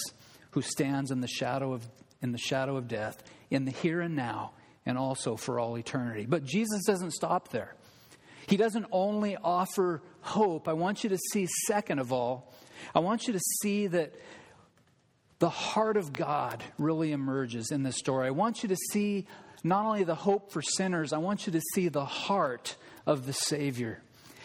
[0.51, 1.87] who stands in the shadow of
[2.21, 4.53] in the shadow of death in the here and now
[4.85, 6.25] and also for all eternity.
[6.25, 7.75] But Jesus doesn't stop there.
[8.47, 10.67] He doesn't only offer hope.
[10.67, 12.53] I want you to see second of all,
[12.93, 14.13] I want you to see that
[15.39, 18.27] the heart of God really emerges in this story.
[18.27, 19.27] I want you to see
[19.63, 22.75] not only the hope for sinners, I want you to see the heart
[23.05, 24.01] of the Savior.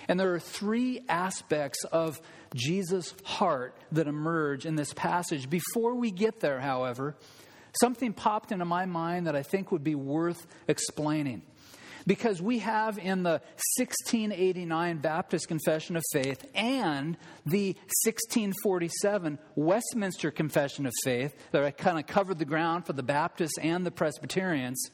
[0.09, 2.21] And there are three aspects of
[2.55, 5.51] Jesus' heart that emerge in this passage.
[5.51, 7.17] Before we get there, however,
[7.81, 11.43] something popped into my mind that I think would be worth explaining
[12.09, 13.41] because we have in the
[13.77, 22.07] 1689 Baptist Confession of Faith and the 1647 Westminster Confession of Faith, that kind of
[22.07, 24.91] covered the ground for the Baptists and the Presbyterians,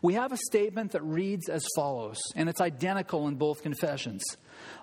[0.00, 4.22] we have a statement that reads as follows, and it's identical in both confessions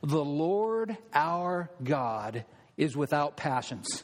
[0.03, 2.45] The Lord our God
[2.77, 4.03] is without passions.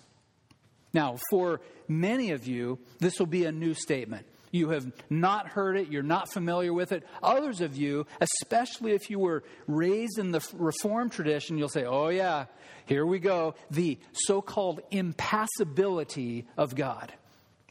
[0.94, 4.26] Now, for many of you, this will be a new statement.
[4.52, 7.04] You have not heard it, you're not familiar with it.
[7.22, 12.08] Others of you, especially if you were raised in the Reformed tradition, you'll say, oh,
[12.08, 12.46] yeah,
[12.86, 13.56] here we go.
[13.70, 17.14] The so called impassibility of God.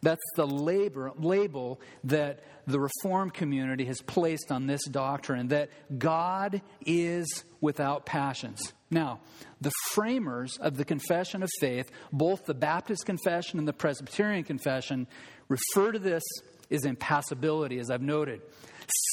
[0.03, 6.63] That's the labor, label that the Reformed community has placed on this doctrine that God
[6.85, 8.73] is without passions.
[8.91, 9.21] Now,
[9.61, 15.07] the framers of the Confession of Faith, both the Baptist Confession and the Presbyterian Confession,
[15.49, 16.23] refer to this
[16.71, 18.43] as impassibility, as I've noted.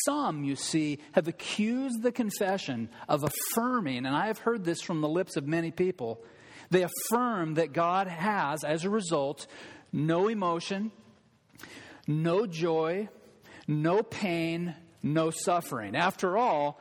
[0.05, 5.01] Some, you see, have accused the confession of affirming, and I have heard this from
[5.01, 6.23] the lips of many people,
[6.69, 9.47] they affirm that God has, as a result,
[9.91, 10.91] no emotion,
[12.07, 13.09] no joy,
[13.67, 15.95] no pain, no suffering.
[15.95, 16.79] After all,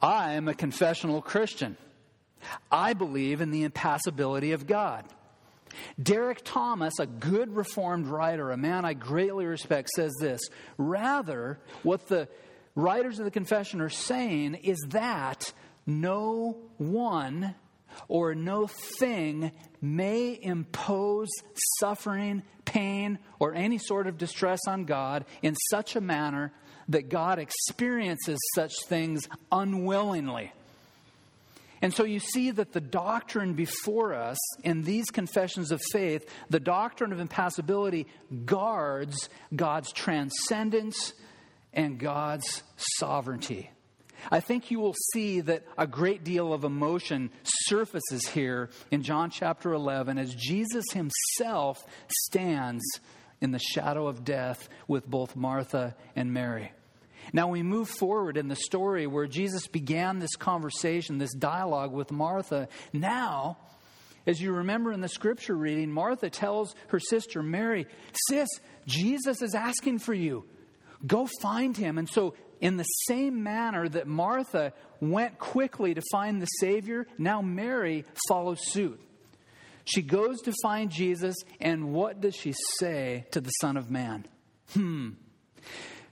[0.00, 1.76] I am a confessional Christian.
[2.70, 5.04] I believe in the impassibility of God.
[6.00, 10.40] Derek Thomas, a good Reformed writer, a man I greatly respect, says this
[10.78, 12.28] Rather, what the
[12.74, 15.52] writers of the confession are saying is that
[15.86, 17.54] no one
[18.08, 21.28] or no thing may impose
[21.78, 26.52] suffering, pain, or any sort of distress on God in such a manner
[26.88, 30.52] that God experiences such things unwillingly.
[31.82, 36.60] And so you see that the doctrine before us in these confessions of faith, the
[36.60, 38.06] doctrine of impassibility,
[38.46, 41.12] guards God's transcendence
[41.74, 43.70] and God's sovereignty.
[44.30, 49.30] I think you will see that a great deal of emotion surfaces here in John
[49.30, 51.84] chapter 11 as Jesus himself
[52.26, 52.84] stands
[53.40, 56.72] in the shadow of death with both Martha and Mary.
[57.32, 62.12] Now we move forward in the story where Jesus began this conversation, this dialogue with
[62.12, 62.68] Martha.
[62.92, 63.58] Now,
[64.26, 67.86] as you remember in the scripture reading, Martha tells her sister Mary,
[68.28, 68.48] Sis,
[68.86, 70.44] Jesus is asking for you.
[71.06, 71.98] Go find him.
[71.98, 72.34] And so,
[72.64, 78.58] in the same manner that Martha went quickly to find the Savior, now Mary follows
[78.72, 78.98] suit.
[79.84, 84.26] She goes to find Jesus, and what does she say to the Son of Man?
[84.72, 85.10] Hmm.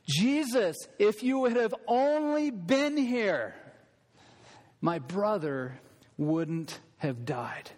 [0.06, 3.54] Jesus, if you would have only been here,
[4.82, 5.80] my brother
[6.18, 7.70] wouldn't have died.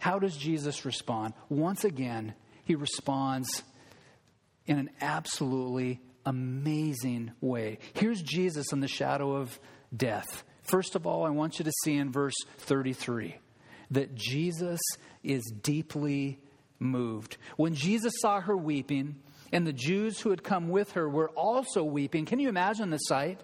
[0.00, 1.32] How does Jesus respond?
[1.48, 2.34] Once again,
[2.66, 3.62] he responds
[4.66, 7.78] in an absolutely amazing way.
[7.94, 9.58] Here's Jesus in the shadow of
[9.94, 10.44] death.
[10.62, 13.36] First of all, I want you to see in verse 33
[13.90, 14.80] that Jesus
[15.22, 16.40] is deeply
[16.78, 17.36] moved.
[17.56, 19.16] When Jesus saw her weeping,
[19.54, 22.24] and the Jews who had come with her were also weeping.
[22.24, 23.40] Can you imagine the sight?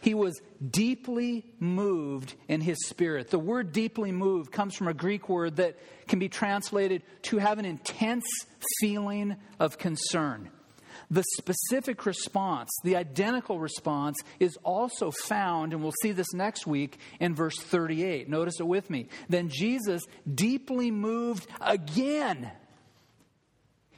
[0.00, 3.28] He was deeply moved in his spirit.
[3.28, 7.58] The word deeply moved comes from a Greek word that can be translated to have
[7.58, 8.24] an intense
[8.80, 10.50] feeling of concern.
[11.12, 16.98] The specific response, the identical response, is also found, and we'll see this next week
[17.20, 18.30] in verse 38.
[18.30, 19.08] Notice it with me.
[19.28, 20.02] Then Jesus,
[20.34, 22.50] deeply moved again,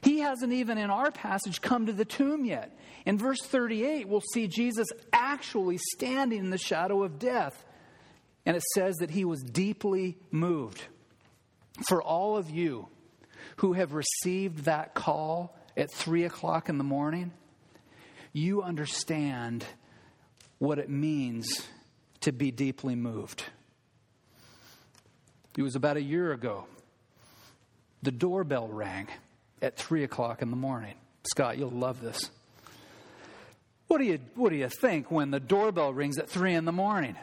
[0.03, 2.77] he hasn't even in our passage come to the tomb yet.
[3.07, 7.65] In verse 38, we'll see Jesus actually standing in the shadow of death.
[8.45, 10.83] And it says that he was deeply moved.
[11.89, 12.89] For all of you
[13.57, 17.33] who have received that call at 3 o'clock in the morning,
[18.33, 19.65] you understand
[20.59, 21.67] what it means
[22.21, 23.45] to be deeply moved.
[25.57, 26.67] It was about a year ago.
[28.03, 29.09] The doorbell rang
[29.63, 30.95] at 3 o'clock in the morning.
[31.25, 32.31] Scott, you'll love this.
[33.87, 36.73] What do you, what do you think when the doorbell rings at 3 in the
[36.73, 37.17] morning?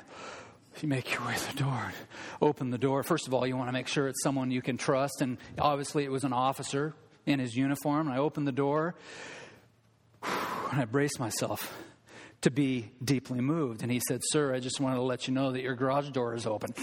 [0.81, 1.93] You make your way to the door,
[2.41, 3.03] open the door.
[3.03, 6.05] First of all, you want to make sure it's someone you can trust, and obviously
[6.05, 6.95] it was an officer
[7.25, 8.95] in his uniform, and I opened the door,
[10.23, 11.75] and I braced myself
[12.41, 13.83] to be deeply moved.
[13.83, 16.33] And he said, Sir, I just wanted to let you know that your garage door
[16.33, 16.73] is open.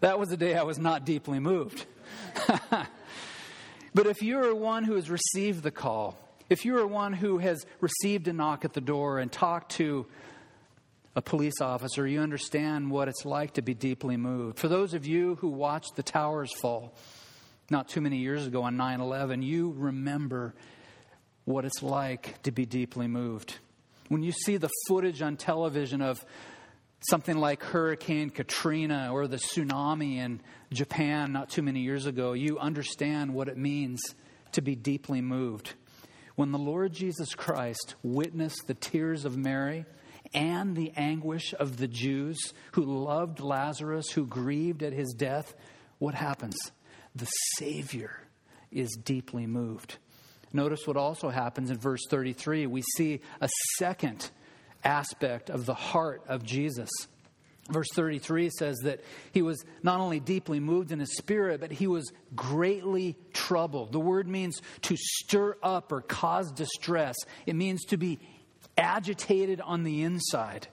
[0.00, 1.84] that was the day I was not deeply moved.
[2.70, 6.16] but if you're one who has received the call,
[6.48, 10.06] if you are one who has received a knock at the door and talked to
[11.18, 14.56] a police officer, you understand what it's like to be deeply moved.
[14.56, 16.94] For those of you who watched the towers fall
[17.70, 20.54] not too many years ago on 9 11, you remember
[21.44, 23.58] what it's like to be deeply moved.
[24.06, 26.24] When you see the footage on television of
[27.00, 30.40] something like Hurricane Katrina or the tsunami in
[30.72, 34.00] Japan not too many years ago, you understand what it means
[34.52, 35.72] to be deeply moved.
[36.36, 39.84] When the Lord Jesus Christ witnessed the tears of Mary
[40.34, 42.38] and the anguish of the Jews
[42.72, 45.54] who loved Lazarus, who grieved at his death,
[45.98, 46.56] what happens?
[47.14, 48.20] The Savior
[48.70, 49.98] is deeply moved.
[50.52, 52.66] Notice what also happens in verse 33.
[52.66, 53.48] We see a
[53.78, 54.30] second
[54.84, 56.90] aspect of the heart of Jesus.
[57.68, 61.86] Verse 33 says that he was not only deeply moved in his spirit, but he
[61.86, 63.92] was greatly troubled.
[63.92, 67.14] The word means to stir up or cause distress,
[67.44, 68.18] it means to be
[68.78, 70.68] agitated on the inside.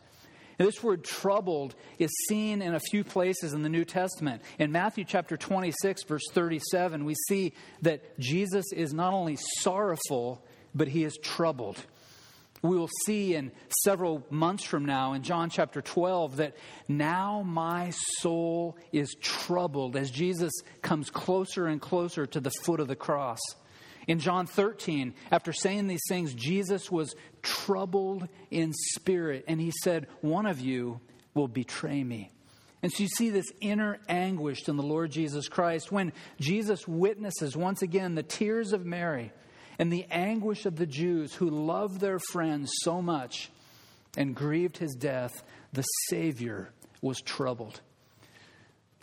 [0.58, 4.42] This word troubled is seen in a few places in the New Testament.
[4.58, 7.52] In Matthew chapter 26, verse 37, we see
[7.82, 10.42] that Jesus is not only sorrowful,
[10.74, 11.84] but he is troubled
[12.66, 13.52] we will see in
[13.84, 16.56] several months from now in John chapter 12 that
[16.88, 20.52] now my soul is troubled as Jesus
[20.82, 23.40] comes closer and closer to the foot of the cross.
[24.08, 30.08] In John 13, after saying these things, Jesus was troubled in spirit, and he said,
[30.22, 31.00] One of you
[31.34, 32.32] will betray me.
[32.84, 37.58] And so you see this inner anguish in the Lord Jesus Christ when Jesus witnesses
[37.58, 39.32] once again the tears of Mary
[39.80, 43.50] and the anguish of the Jews who loved their friends so much
[44.16, 45.44] and grieved his death,
[45.74, 46.70] the Savior
[47.02, 47.82] was troubled.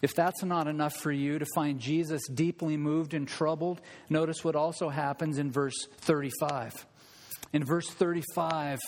[0.03, 3.81] If that's not enough for you to find Jesus deeply moved and troubled,
[4.11, 6.87] notice what also happens in verse 35.
[7.53, 8.81] In verse 35,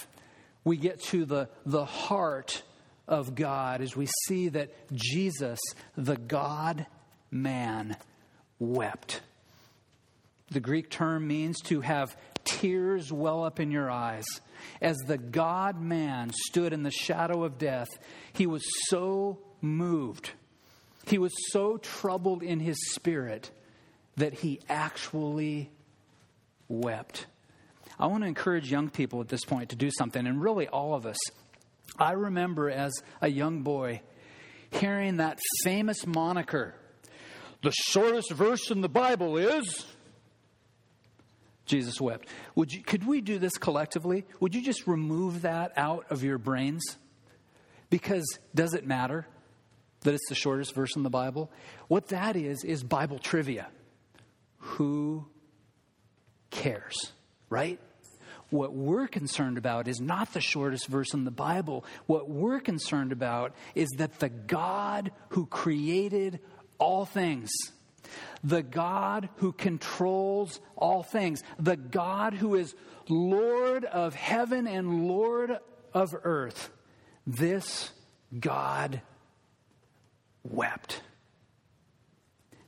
[0.65, 2.63] we get to the, the heart
[3.07, 5.61] of God as we see that Jesus,
[5.97, 6.87] the God
[7.31, 7.97] man,
[8.59, 9.21] wept.
[10.51, 14.25] The Greek term means to have tears well up in your eyes.
[14.81, 17.89] As the God man stood in the shadow of death,
[18.33, 20.31] he was so moved,
[21.07, 23.51] he was so troubled in his spirit
[24.17, 25.71] that he actually
[26.69, 27.27] wept.
[27.99, 30.95] I want to encourage young people at this point to do something, and really all
[30.95, 31.19] of us.
[31.99, 34.01] I remember as a young boy
[34.71, 36.75] hearing that famous moniker
[37.65, 39.87] the shortest verse in the Bible is
[41.65, 42.29] Jesus wept.
[42.55, 44.27] Would you, could we do this collectively?
[44.39, 46.85] Would you just remove that out of your brains?
[47.89, 48.25] Because
[48.55, 49.27] does it matter
[50.05, 51.51] that it's the shortest verse in the Bible?
[51.89, 53.67] What that is, is Bible trivia.
[54.59, 55.27] Who
[56.51, 57.13] cares,
[57.51, 57.81] right?
[58.51, 61.85] What we're concerned about is not the shortest verse in the Bible.
[62.07, 66.39] What we're concerned about is that the God who created
[66.79, 67.51] all things,
[68.45, 72.75] the God who controls all things, the God who is
[73.09, 75.59] Lord of heaven and Lord
[75.93, 76.71] of earth.
[77.27, 77.91] This
[78.39, 79.01] God
[80.45, 81.01] wept.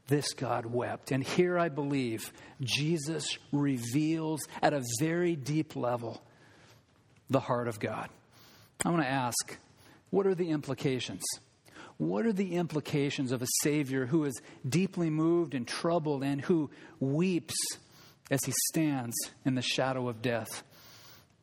[0.08, 1.10] This God wept.
[1.10, 6.22] And here I believe Jesus reveals at a very deep level
[7.28, 8.08] the heart of God.
[8.84, 9.58] I want to ask
[10.10, 11.22] what are the implications?
[11.98, 16.70] What are the implications of a Savior who is deeply moved and troubled and who
[17.00, 17.56] weeps
[18.30, 19.14] as he stands
[19.44, 20.62] in the shadow of death?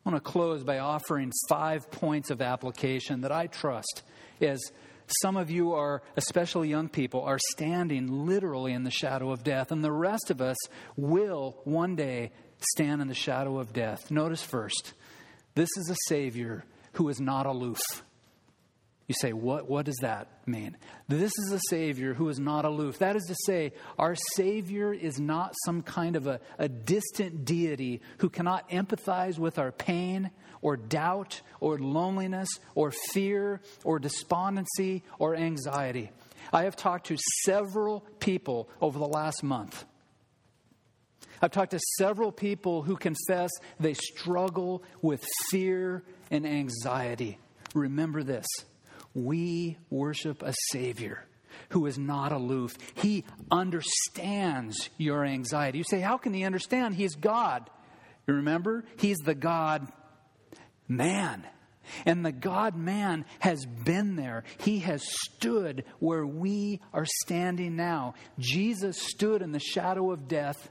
[0.06, 4.02] I want to close by offering five points of application that I trust
[4.40, 4.60] as
[5.06, 9.70] some of you are, especially young people, are standing literally in the shadow of death,
[9.70, 10.56] and the rest of us
[10.96, 12.32] will one day
[12.72, 14.10] stand in the shadow of death.
[14.10, 14.94] Notice first,
[15.54, 17.80] this is a Savior who is not aloof.
[19.06, 20.78] You say, what, what does that mean?
[21.08, 23.00] This is a Savior who is not aloof.
[23.00, 28.00] That is to say, our Savior is not some kind of a, a distant deity
[28.18, 30.30] who cannot empathize with our pain
[30.64, 36.10] or doubt or loneliness or fear or despondency or anxiety.
[36.52, 39.84] I have talked to several people over the last month.
[41.42, 47.38] I've talked to several people who confess they struggle with fear and anxiety.
[47.74, 48.46] Remember this
[49.12, 51.26] we worship a Savior
[51.68, 52.76] who is not aloof.
[52.94, 55.78] He understands your anxiety.
[55.78, 56.94] You say, How can he understand?
[56.94, 57.68] He's God.
[58.26, 58.84] You remember?
[58.98, 59.92] He's the God
[60.88, 61.46] man.
[62.06, 64.44] And the God man has been there.
[64.58, 68.14] He has stood where we are standing now.
[68.38, 70.70] Jesus stood in the shadow of death.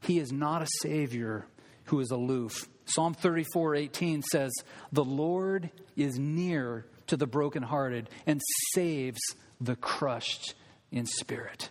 [0.00, 1.46] He is not a Savior
[1.86, 2.68] who is aloof.
[2.84, 4.52] Psalm 34 18 says,
[4.92, 8.40] The Lord is near to the brokenhearted and
[8.72, 9.20] saves
[9.60, 10.54] the crushed
[10.90, 11.70] in spirit.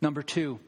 [0.00, 0.60] Number two,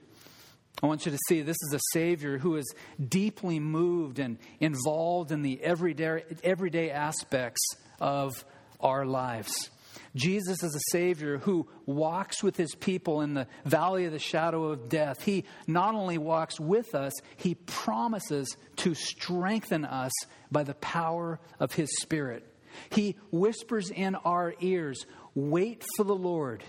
[0.83, 2.75] I want you to see this is a Savior who is
[3.07, 7.61] deeply moved and involved in the everyday, everyday aspects
[8.01, 8.45] of
[8.81, 9.71] our lives.
[10.15, 14.67] Jesus is a Savior who walks with his people in the valley of the shadow
[14.67, 15.23] of death.
[15.23, 20.13] He not only walks with us, he promises to strengthen us
[20.51, 22.47] by the power of his Spirit.
[22.91, 26.65] He whispers in our ears, Wait for the Lord,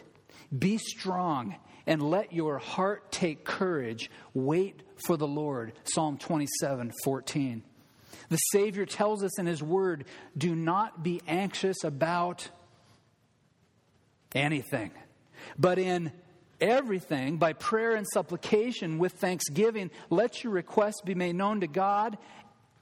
[0.57, 1.55] be strong
[1.87, 4.09] and let your heart take courage.
[4.33, 5.73] Wait for the Lord.
[5.83, 7.63] Psalm 27 14.
[8.29, 10.05] The Savior tells us in His Word
[10.37, 12.49] do not be anxious about
[14.33, 14.91] anything,
[15.57, 16.11] but in
[16.61, 22.17] everything, by prayer and supplication with thanksgiving, let your requests be made known to God,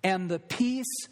[0.03, 1.07] and the peace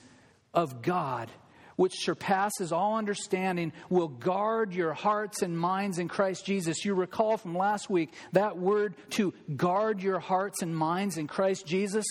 [0.54, 1.32] of God
[1.78, 6.84] which surpasses all understanding, will guard your hearts and minds in Christ Jesus.
[6.84, 11.66] You recall from last week that word to guard your hearts and minds in Christ
[11.66, 12.06] Jesus.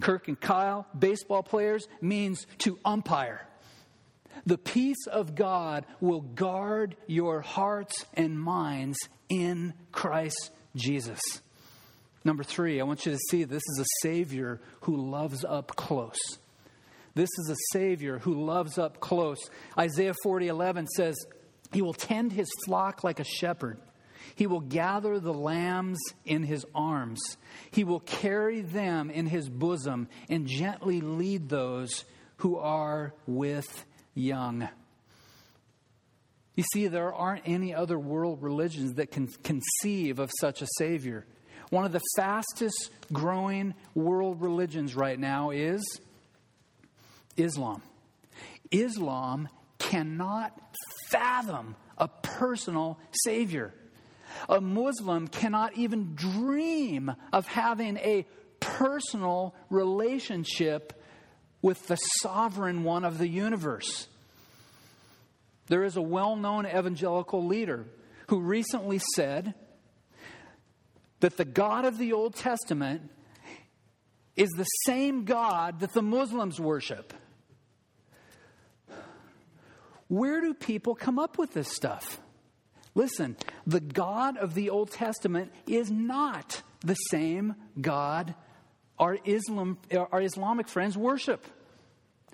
[0.00, 3.46] Kirk and Kyle, baseball players, means to umpire.
[4.46, 11.20] The peace of God will guard your hearts and minds in Christ Jesus.
[12.24, 16.18] Number three, I want you to see this is a Savior who loves up close.
[17.18, 19.40] This is a Savior who loves up close.
[19.76, 21.16] Isaiah 40 11 says,
[21.72, 23.80] He will tend His flock like a shepherd.
[24.36, 27.18] He will gather the lambs in his arms.
[27.72, 32.04] He will carry them in his bosom and gently lead those
[32.36, 34.68] who are with young.
[36.54, 41.26] You see, there aren't any other world religions that can conceive of such a Savior.
[41.70, 45.82] One of the fastest growing world religions right now is
[47.38, 47.82] Islam.
[48.70, 50.58] Islam cannot
[51.08, 53.72] fathom a personal Savior.
[54.48, 58.26] A Muslim cannot even dream of having a
[58.60, 60.92] personal relationship
[61.62, 64.06] with the sovereign one of the universe.
[65.66, 67.86] There is a well known evangelical leader
[68.28, 69.54] who recently said
[71.20, 73.10] that the God of the Old Testament
[74.36, 77.12] is the same God that the Muslims worship.
[80.08, 82.20] Where do people come up with this stuff?
[82.94, 83.36] Listen,
[83.66, 88.34] the God of the Old Testament is not the same God
[88.98, 91.44] our, Islam, our Islamic friends worship.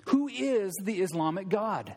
[0.05, 1.95] Who is the Islamic God?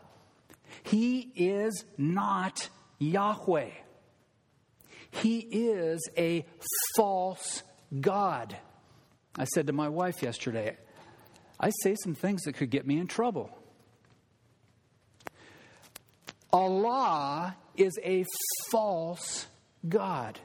[0.83, 2.68] He is not
[2.99, 3.70] Yahweh.
[5.11, 6.45] He is a
[6.97, 7.62] false
[7.99, 8.57] God.
[9.37, 10.76] I said to my wife yesterday,
[11.59, 13.51] I say some things that could get me in trouble.
[16.53, 18.24] Allah is a
[18.70, 19.46] false
[19.88, 20.38] God.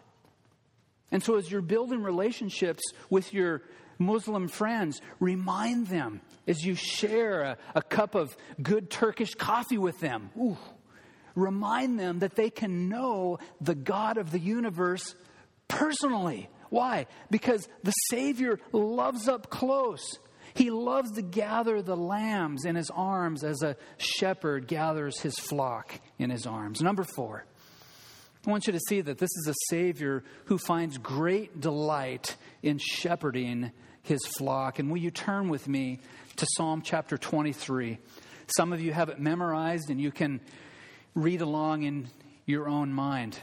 [1.11, 3.61] And so, as you're building relationships with your
[3.99, 9.99] Muslim friends, remind them as you share a, a cup of good Turkish coffee with
[9.99, 10.31] them.
[10.37, 10.57] Ooh,
[11.35, 15.15] remind them that they can know the God of the universe
[15.67, 16.49] personally.
[16.69, 17.05] Why?
[17.29, 20.17] Because the Savior loves up close.
[20.55, 25.99] He loves to gather the lambs in his arms as a shepherd gathers his flock
[26.19, 26.81] in his arms.
[26.81, 27.45] Number four,
[28.45, 32.77] I want you to see that this is a Savior who finds great delight in
[32.77, 33.71] shepherding
[34.03, 34.79] his flock.
[34.79, 35.99] And will you turn with me
[36.35, 37.97] to Psalm chapter 23?
[38.55, 40.41] Some of you have it memorized and you can
[41.15, 42.09] read along in
[42.45, 43.39] your own mind.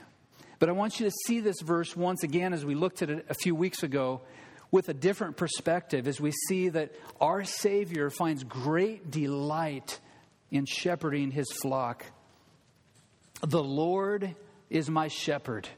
[0.58, 3.24] But I want you to see this verse once again as we looked at it
[3.30, 4.20] a few weeks ago
[4.70, 9.98] with a different perspective as we see that our Savior finds great delight
[10.50, 12.04] in shepherding his flock.
[13.42, 14.34] The Lord
[14.68, 15.68] is my shepherd,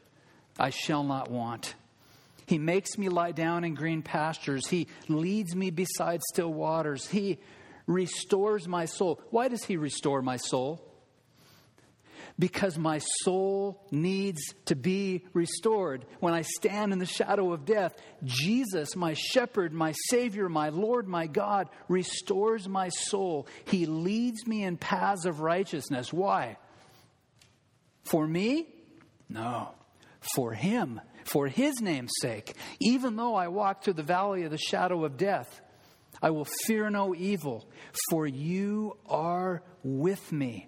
[0.59, 1.75] I shall not want.
[2.45, 4.67] He makes me lie down in green pastures.
[4.67, 7.07] He leads me beside still waters.
[7.07, 7.39] He
[7.87, 9.21] restores my soul.
[9.29, 10.81] Why does He restore my soul?
[12.43, 16.05] Because my soul needs to be restored.
[16.19, 21.07] When I stand in the shadow of death, Jesus, my shepherd, my Savior, my Lord,
[21.07, 23.47] my God, restores my soul.
[23.63, 26.11] He leads me in paths of righteousness.
[26.11, 26.57] Why?
[28.03, 28.67] For me?
[29.29, 29.69] No,
[30.35, 32.57] for him, for his name's sake.
[32.81, 35.61] Even though I walk through the valley of the shadow of death,
[36.21, 37.69] I will fear no evil,
[38.09, 40.67] for you are with me.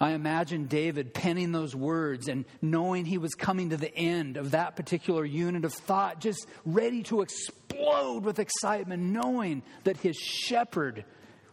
[0.00, 4.50] I imagine David penning those words and knowing he was coming to the end of
[4.50, 11.04] that particular unit of thought, just ready to explode with excitement, knowing that his shepherd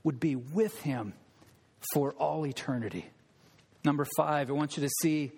[0.03, 1.13] would be with him
[1.93, 3.05] for all eternity.
[3.85, 5.31] Number five, I want you to see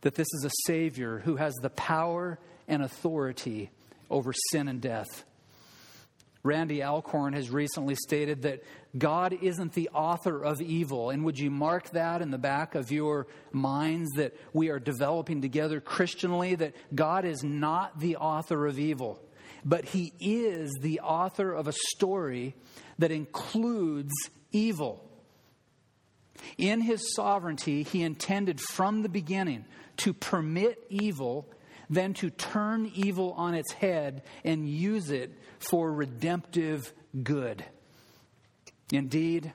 [0.00, 3.70] that this is a Savior who has the power and authority
[4.10, 5.24] over sin and death.
[6.44, 8.62] Randy Alcorn has recently stated that
[8.96, 11.08] God isn't the author of evil.
[11.08, 15.40] And would you mark that in the back of your minds that we are developing
[15.40, 16.54] together Christianly?
[16.54, 19.18] That God is not the author of evil,
[19.64, 22.54] but He is the author of a story
[22.98, 24.12] that includes
[24.52, 25.02] evil.
[26.58, 29.64] In His sovereignty, He intended from the beginning
[29.96, 31.48] to permit evil
[31.90, 35.32] than to turn evil on its head and use it
[35.70, 36.92] for redemptive
[37.22, 37.64] good.
[38.92, 39.52] Indeed,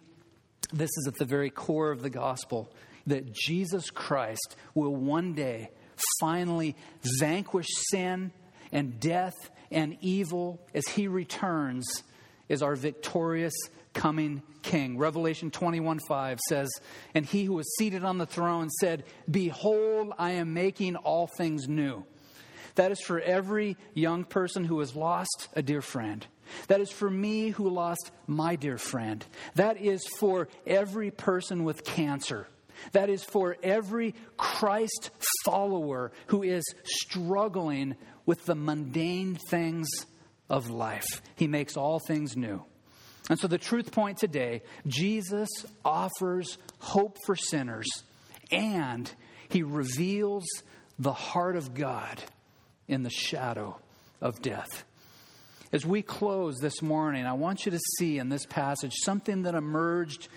[0.71, 2.71] this is at the very core of the gospel
[3.07, 5.71] that Jesus Christ will one day
[6.19, 6.75] finally
[7.19, 8.31] vanquish sin
[8.71, 9.35] and death
[9.71, 12.03] and evil as he returns
[12.49, 13.53] as our victorious
[13.93, 14.97] coming king.
[14.97, 16.69] Revelation 21 5 says,
[17.13, 21.67] And he who was seated on the throne said, Behold, I am making all things
[21.67, 22.05] new.
[22.79, 26.25] That is for every young person who has lost a dear friend.
[26.69, 29.25] That is for me who lost my dear friend.
[29.55, 32.47] That is for every person with cancer.
[32.93, 35.09] That is for every Christ
[35.43, 39.89] follower who is struggling with the mundane things
[40.49, 41.21] of life.
[41.35, 42.63] He makes all things new.
[43.29, 45.49] And so, the truth point today Jesus
[45.83, 47.89] offers hope for sinners
[48.53, 49.13] and
[49.49, 50.45] he reveals
[50.97, 52.23] the heart of God
[52.89, 53.79] in the shadow
[54.19, 54.83] of death.
[55.71, 59.53] As we close this morning, I want you to see in this passage something that
[59.53, 60.27] emerged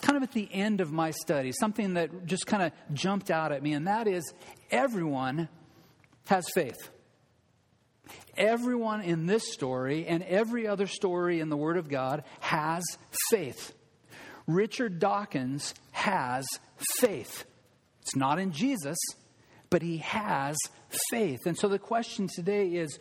[0.00, 3.50] kind of at the end of my study, something that just kind of jumped out
[3.50, 4.32] at me, and that is
[4.70, 5.48] everyone
[6.26, 6.76] has faith.
[8.36, 12.84] Everyone in this story and every other story in the Word of God has
[13.30, 13.72] faith.
[14.46, 16.46] Richard Dawkins has
[16.98, 17.44] faith.
[18.02, 18.98] It's not in Jesus,
[19.70, 20.56] but he has
[21.10, 21.46] faith.
[21.46, 22.98] And so the question today is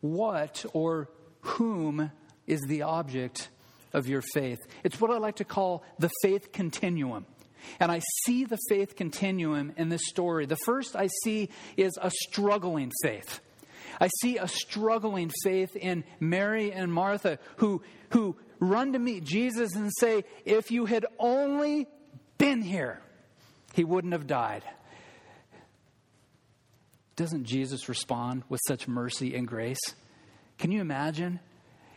[0.00, 1.08] what or
[1.40, 2.10] whom
[2.46, 3.48] is the object
[3.92, 4.58] of your faith?
[4.82, 7.26] It's what I like to call the faith continuum.
[7.80, 10.46] And I see the faith continuum in this story.
[10.46, 13.40] The first I see is a struggling faith.
[14.00, 19.74] I see a struggling faith in Mary and Martha who, who run to meet Jesus
[19.76, 21.86] and say, If you had only
[22.38, 23.00] been here,
[23.72, 24.62] he wouldn't have died.
[27.16, 29.80] Doesn't Jesus respond with such mercy and grace?
[30.58, 31.40] Can you imagine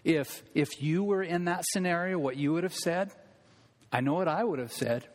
[0.03, 3.11] if, if you were in that scenario, what you would have said?
[3.91, 5.07] I know what I would have said.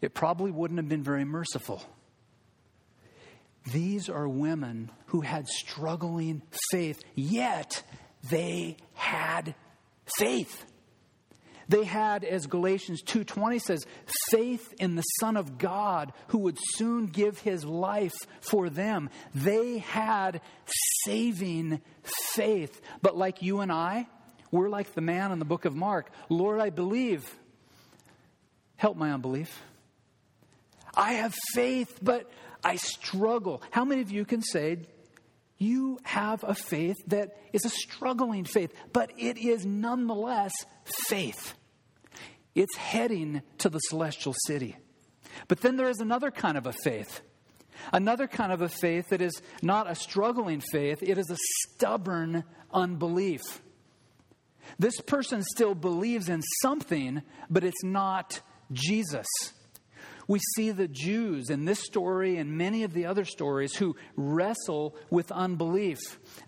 [0.00, 1.82] It probably wouldn't have been very merciful.
[3.72, 7.82] These are women who had struggling faith, yet
[8.28, 9.54] they had
[10.18, 10.64] faith.
[11.72, 13.86] They had, as Galatians 2:20 says,
[14.30, 18.12] faith in the Son of God who would soon give his life
[18.42, 19.08] for them.
[19.34, 20.42] They had
[21.06, 21.80] saving
[22.34, 22.78] faith.
[23.00, 24.06] But like you and I,
[24.50, 26.12] we're like the man in the book of Mark.
[26.28, 27.24] Lord, I believe.
[28.76, 29.62] Help my unbelief.
[30.94, 32.30] I have faith, but
[32.62, 33.62] I struggle.
[33.70, 34.80] How many of you can say,
[35.56, 40.52] you have a faith that is a struggling faith, but it is nonetheless
[40.84, 41.54] faith.
[42.54, 44.76] It's heading to the celestial city.
[45.48, 47.22] But then there is another kind of a faith.
[47.92, 52.44] Another kind of a faith that is not a struggling faith, it is a stubborn
[52.72, 53.40] unbelief.
[54.78, 58.40] This person still believes in something, but it's not
[58.72, 59.26] Jesus.
[60.28, 64.96] We see the Jews in this story and many of the other stories who wrestle
[65.10, 65.98] with unbelief.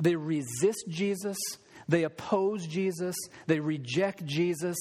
[0.00, 1.36] They resist Jesus,
[1.88, 4.76] they oppose Jesus, they reject Jesus,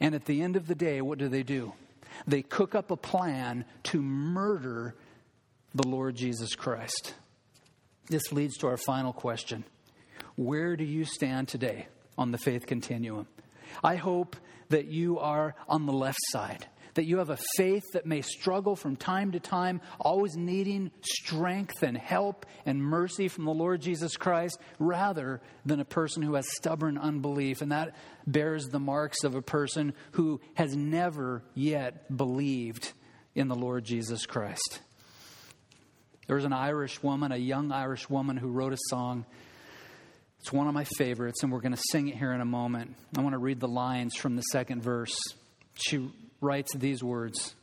[0.00, 1.72] and at the end of the day, what do they do?
[2.26, 4.94] They cook up a plan to murder
[5.74, 7.14] the Lord Jesus Christ.
[8.08, 9.64] This leads to our final question
[10.36, 13.26] Where do you stand today on the faith continuum?
[13.82, 14.36] I hope
[14.70, 18.76] that you are on the left side, that you have a faith that may struggle
[18.76, 24.16] from time to time, always needing strength and help and mercy from the Lord Jesus
[24.16, 27.62] Christ, rather than a person who has stubborn unbelief.
[27.62, 27.94] And that
[28.26, 32.92] bears the marks of a person who has never yet believed
[33.34, 34.80] in the Lord Jesus Christ.
[36.26, 39.24] There was an Irish woman, a young Irish woman, who wrote a song.
[40.40, 42.96] It's one of my favorites, and we're going to sing it here in a moment.
[43.16, 45.16] I want to read the lines from the second verse.
[45.74, 46.10] She
[46.40, 47.54] writes these words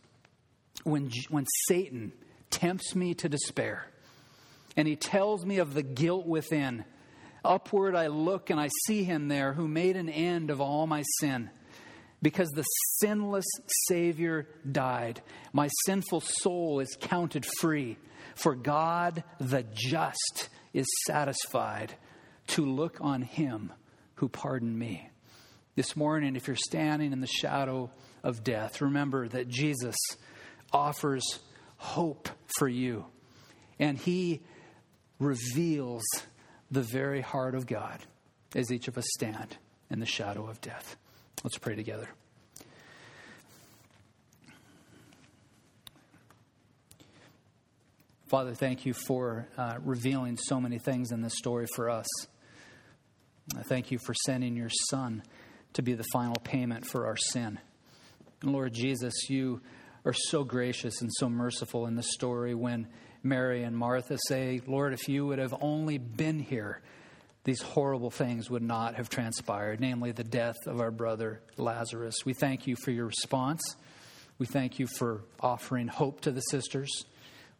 [0.83, 2.11] When, when Satan
[2.49, 3.87] tempts me to despair,
[4.77, 6.85] and he tells me of the guilt within,
[7.43, 11.03] upward I look and I see him there who made an end of all my
[11.19, 11.49] sin.
[12.21, 12.63] Because the
[12.99, 13.45] sinless
[13.87, 15.21] Savior died,
[15.53, 17.97] my sinful soul is counted free.
[18.35, 21.93] For God the just is satisfied
[22.47, 23.71] to look on him
[24.15, 25.09] who pardoned me.
[25.75, 27.91] This morning, if you're standing in the shadow
[28.25, 29.95] of death, remember that Jesus
[30.73, 31.23] offers
[31.77, 33.05] hope for you.
[33.79, 34.41] And he
[35.19, 36.03] reveals
[36.71, 37.99] the very heart of God
[38.55, 39.57] as each of us stand
[39.91, 40.97] in the shadow of death.
[41.43, 42.09] Let's pray together.
[48.27, 52.07] Father, thank you for uh, revealing so many things in this story for us.
[53.55, 55.21] I thank you for sending your Son
[55.73, 57.59] to be the final payment for our sin.
[58.41, 59.61] And Lord Jesus, you
[60.05, 62.87] are so gracious and so merciful in the story when
[63.23, 66.81] Mary and Martha say, Lord, if you would have only been here,
[67.43, 72.17] these horrible things would not have transpired, namely the death of our brother Lazarus.
[72.25, 73.61] We thank you for your response.
[74.37, 77.05] We thank you for offering hope to the sisters.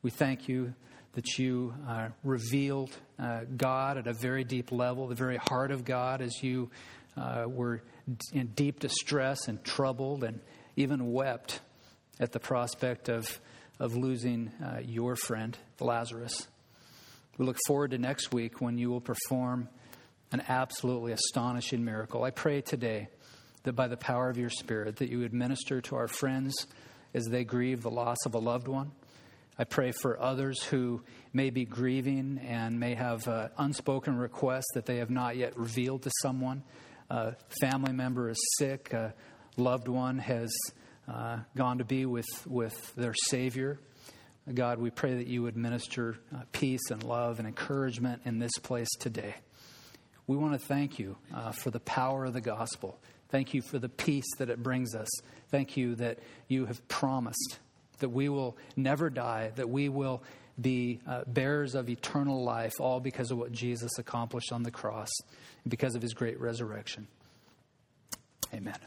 [0.02, 0.74] We thank you
[1.14, 5.86] that you uh, revealed uh, God at a very deep level, the very heart of
[5.86, 6.70] God, as you
[7.16, 7.82] uh, were
[8.34, 10.42] in deep distress and troubled and
[10.76, 11.62] even wept
[12.20, 13.40] at the prospect of,
[13.80, 16.48] of losing uh, your friend, Lazarus.
[17.38, 19.70] We look forward to next week when you will perform
[20.32, 22.24] an absolutely astonishing miracle.
[22.24, 23.08] I pray today
[23.64, 26.54] that by the power of your Spirit that you would minister to our friends
[27.14, 28.92] as they grieve the loss of a loved one.
[29.58, 31.02] I pray for others who
[31.32, 36.04] may be grieving and may have uh, unspoken requests that they have not yet revealed
[36.04, 36.64] to someone.
[37.10, 39.14] A family member is sick, a
[39.58, 40.54] loved one has
[41.08, 43.80] uh, gone to be with, with their Savior.
[44.54, 48.58] God, we pray that you would minister uh, peace and love and encouragement in this
[48.62, 49.36] place today.
[50.28, 53.00] We want to thank you uh, for the power of the gospel.
[53.30, 55.10] Thank you for the peace that it brings us.
[55.50, 57.60] Thank you that you have promised
[58.00, 60.24] that we will never die, that we will
[60.60, 65.10] be uh, bearers of eternal life, all because of what Jesus accomplished on the cross,
[65.64, 67.08] and because of his great resurrection.
[68.54, 68.78] Amen.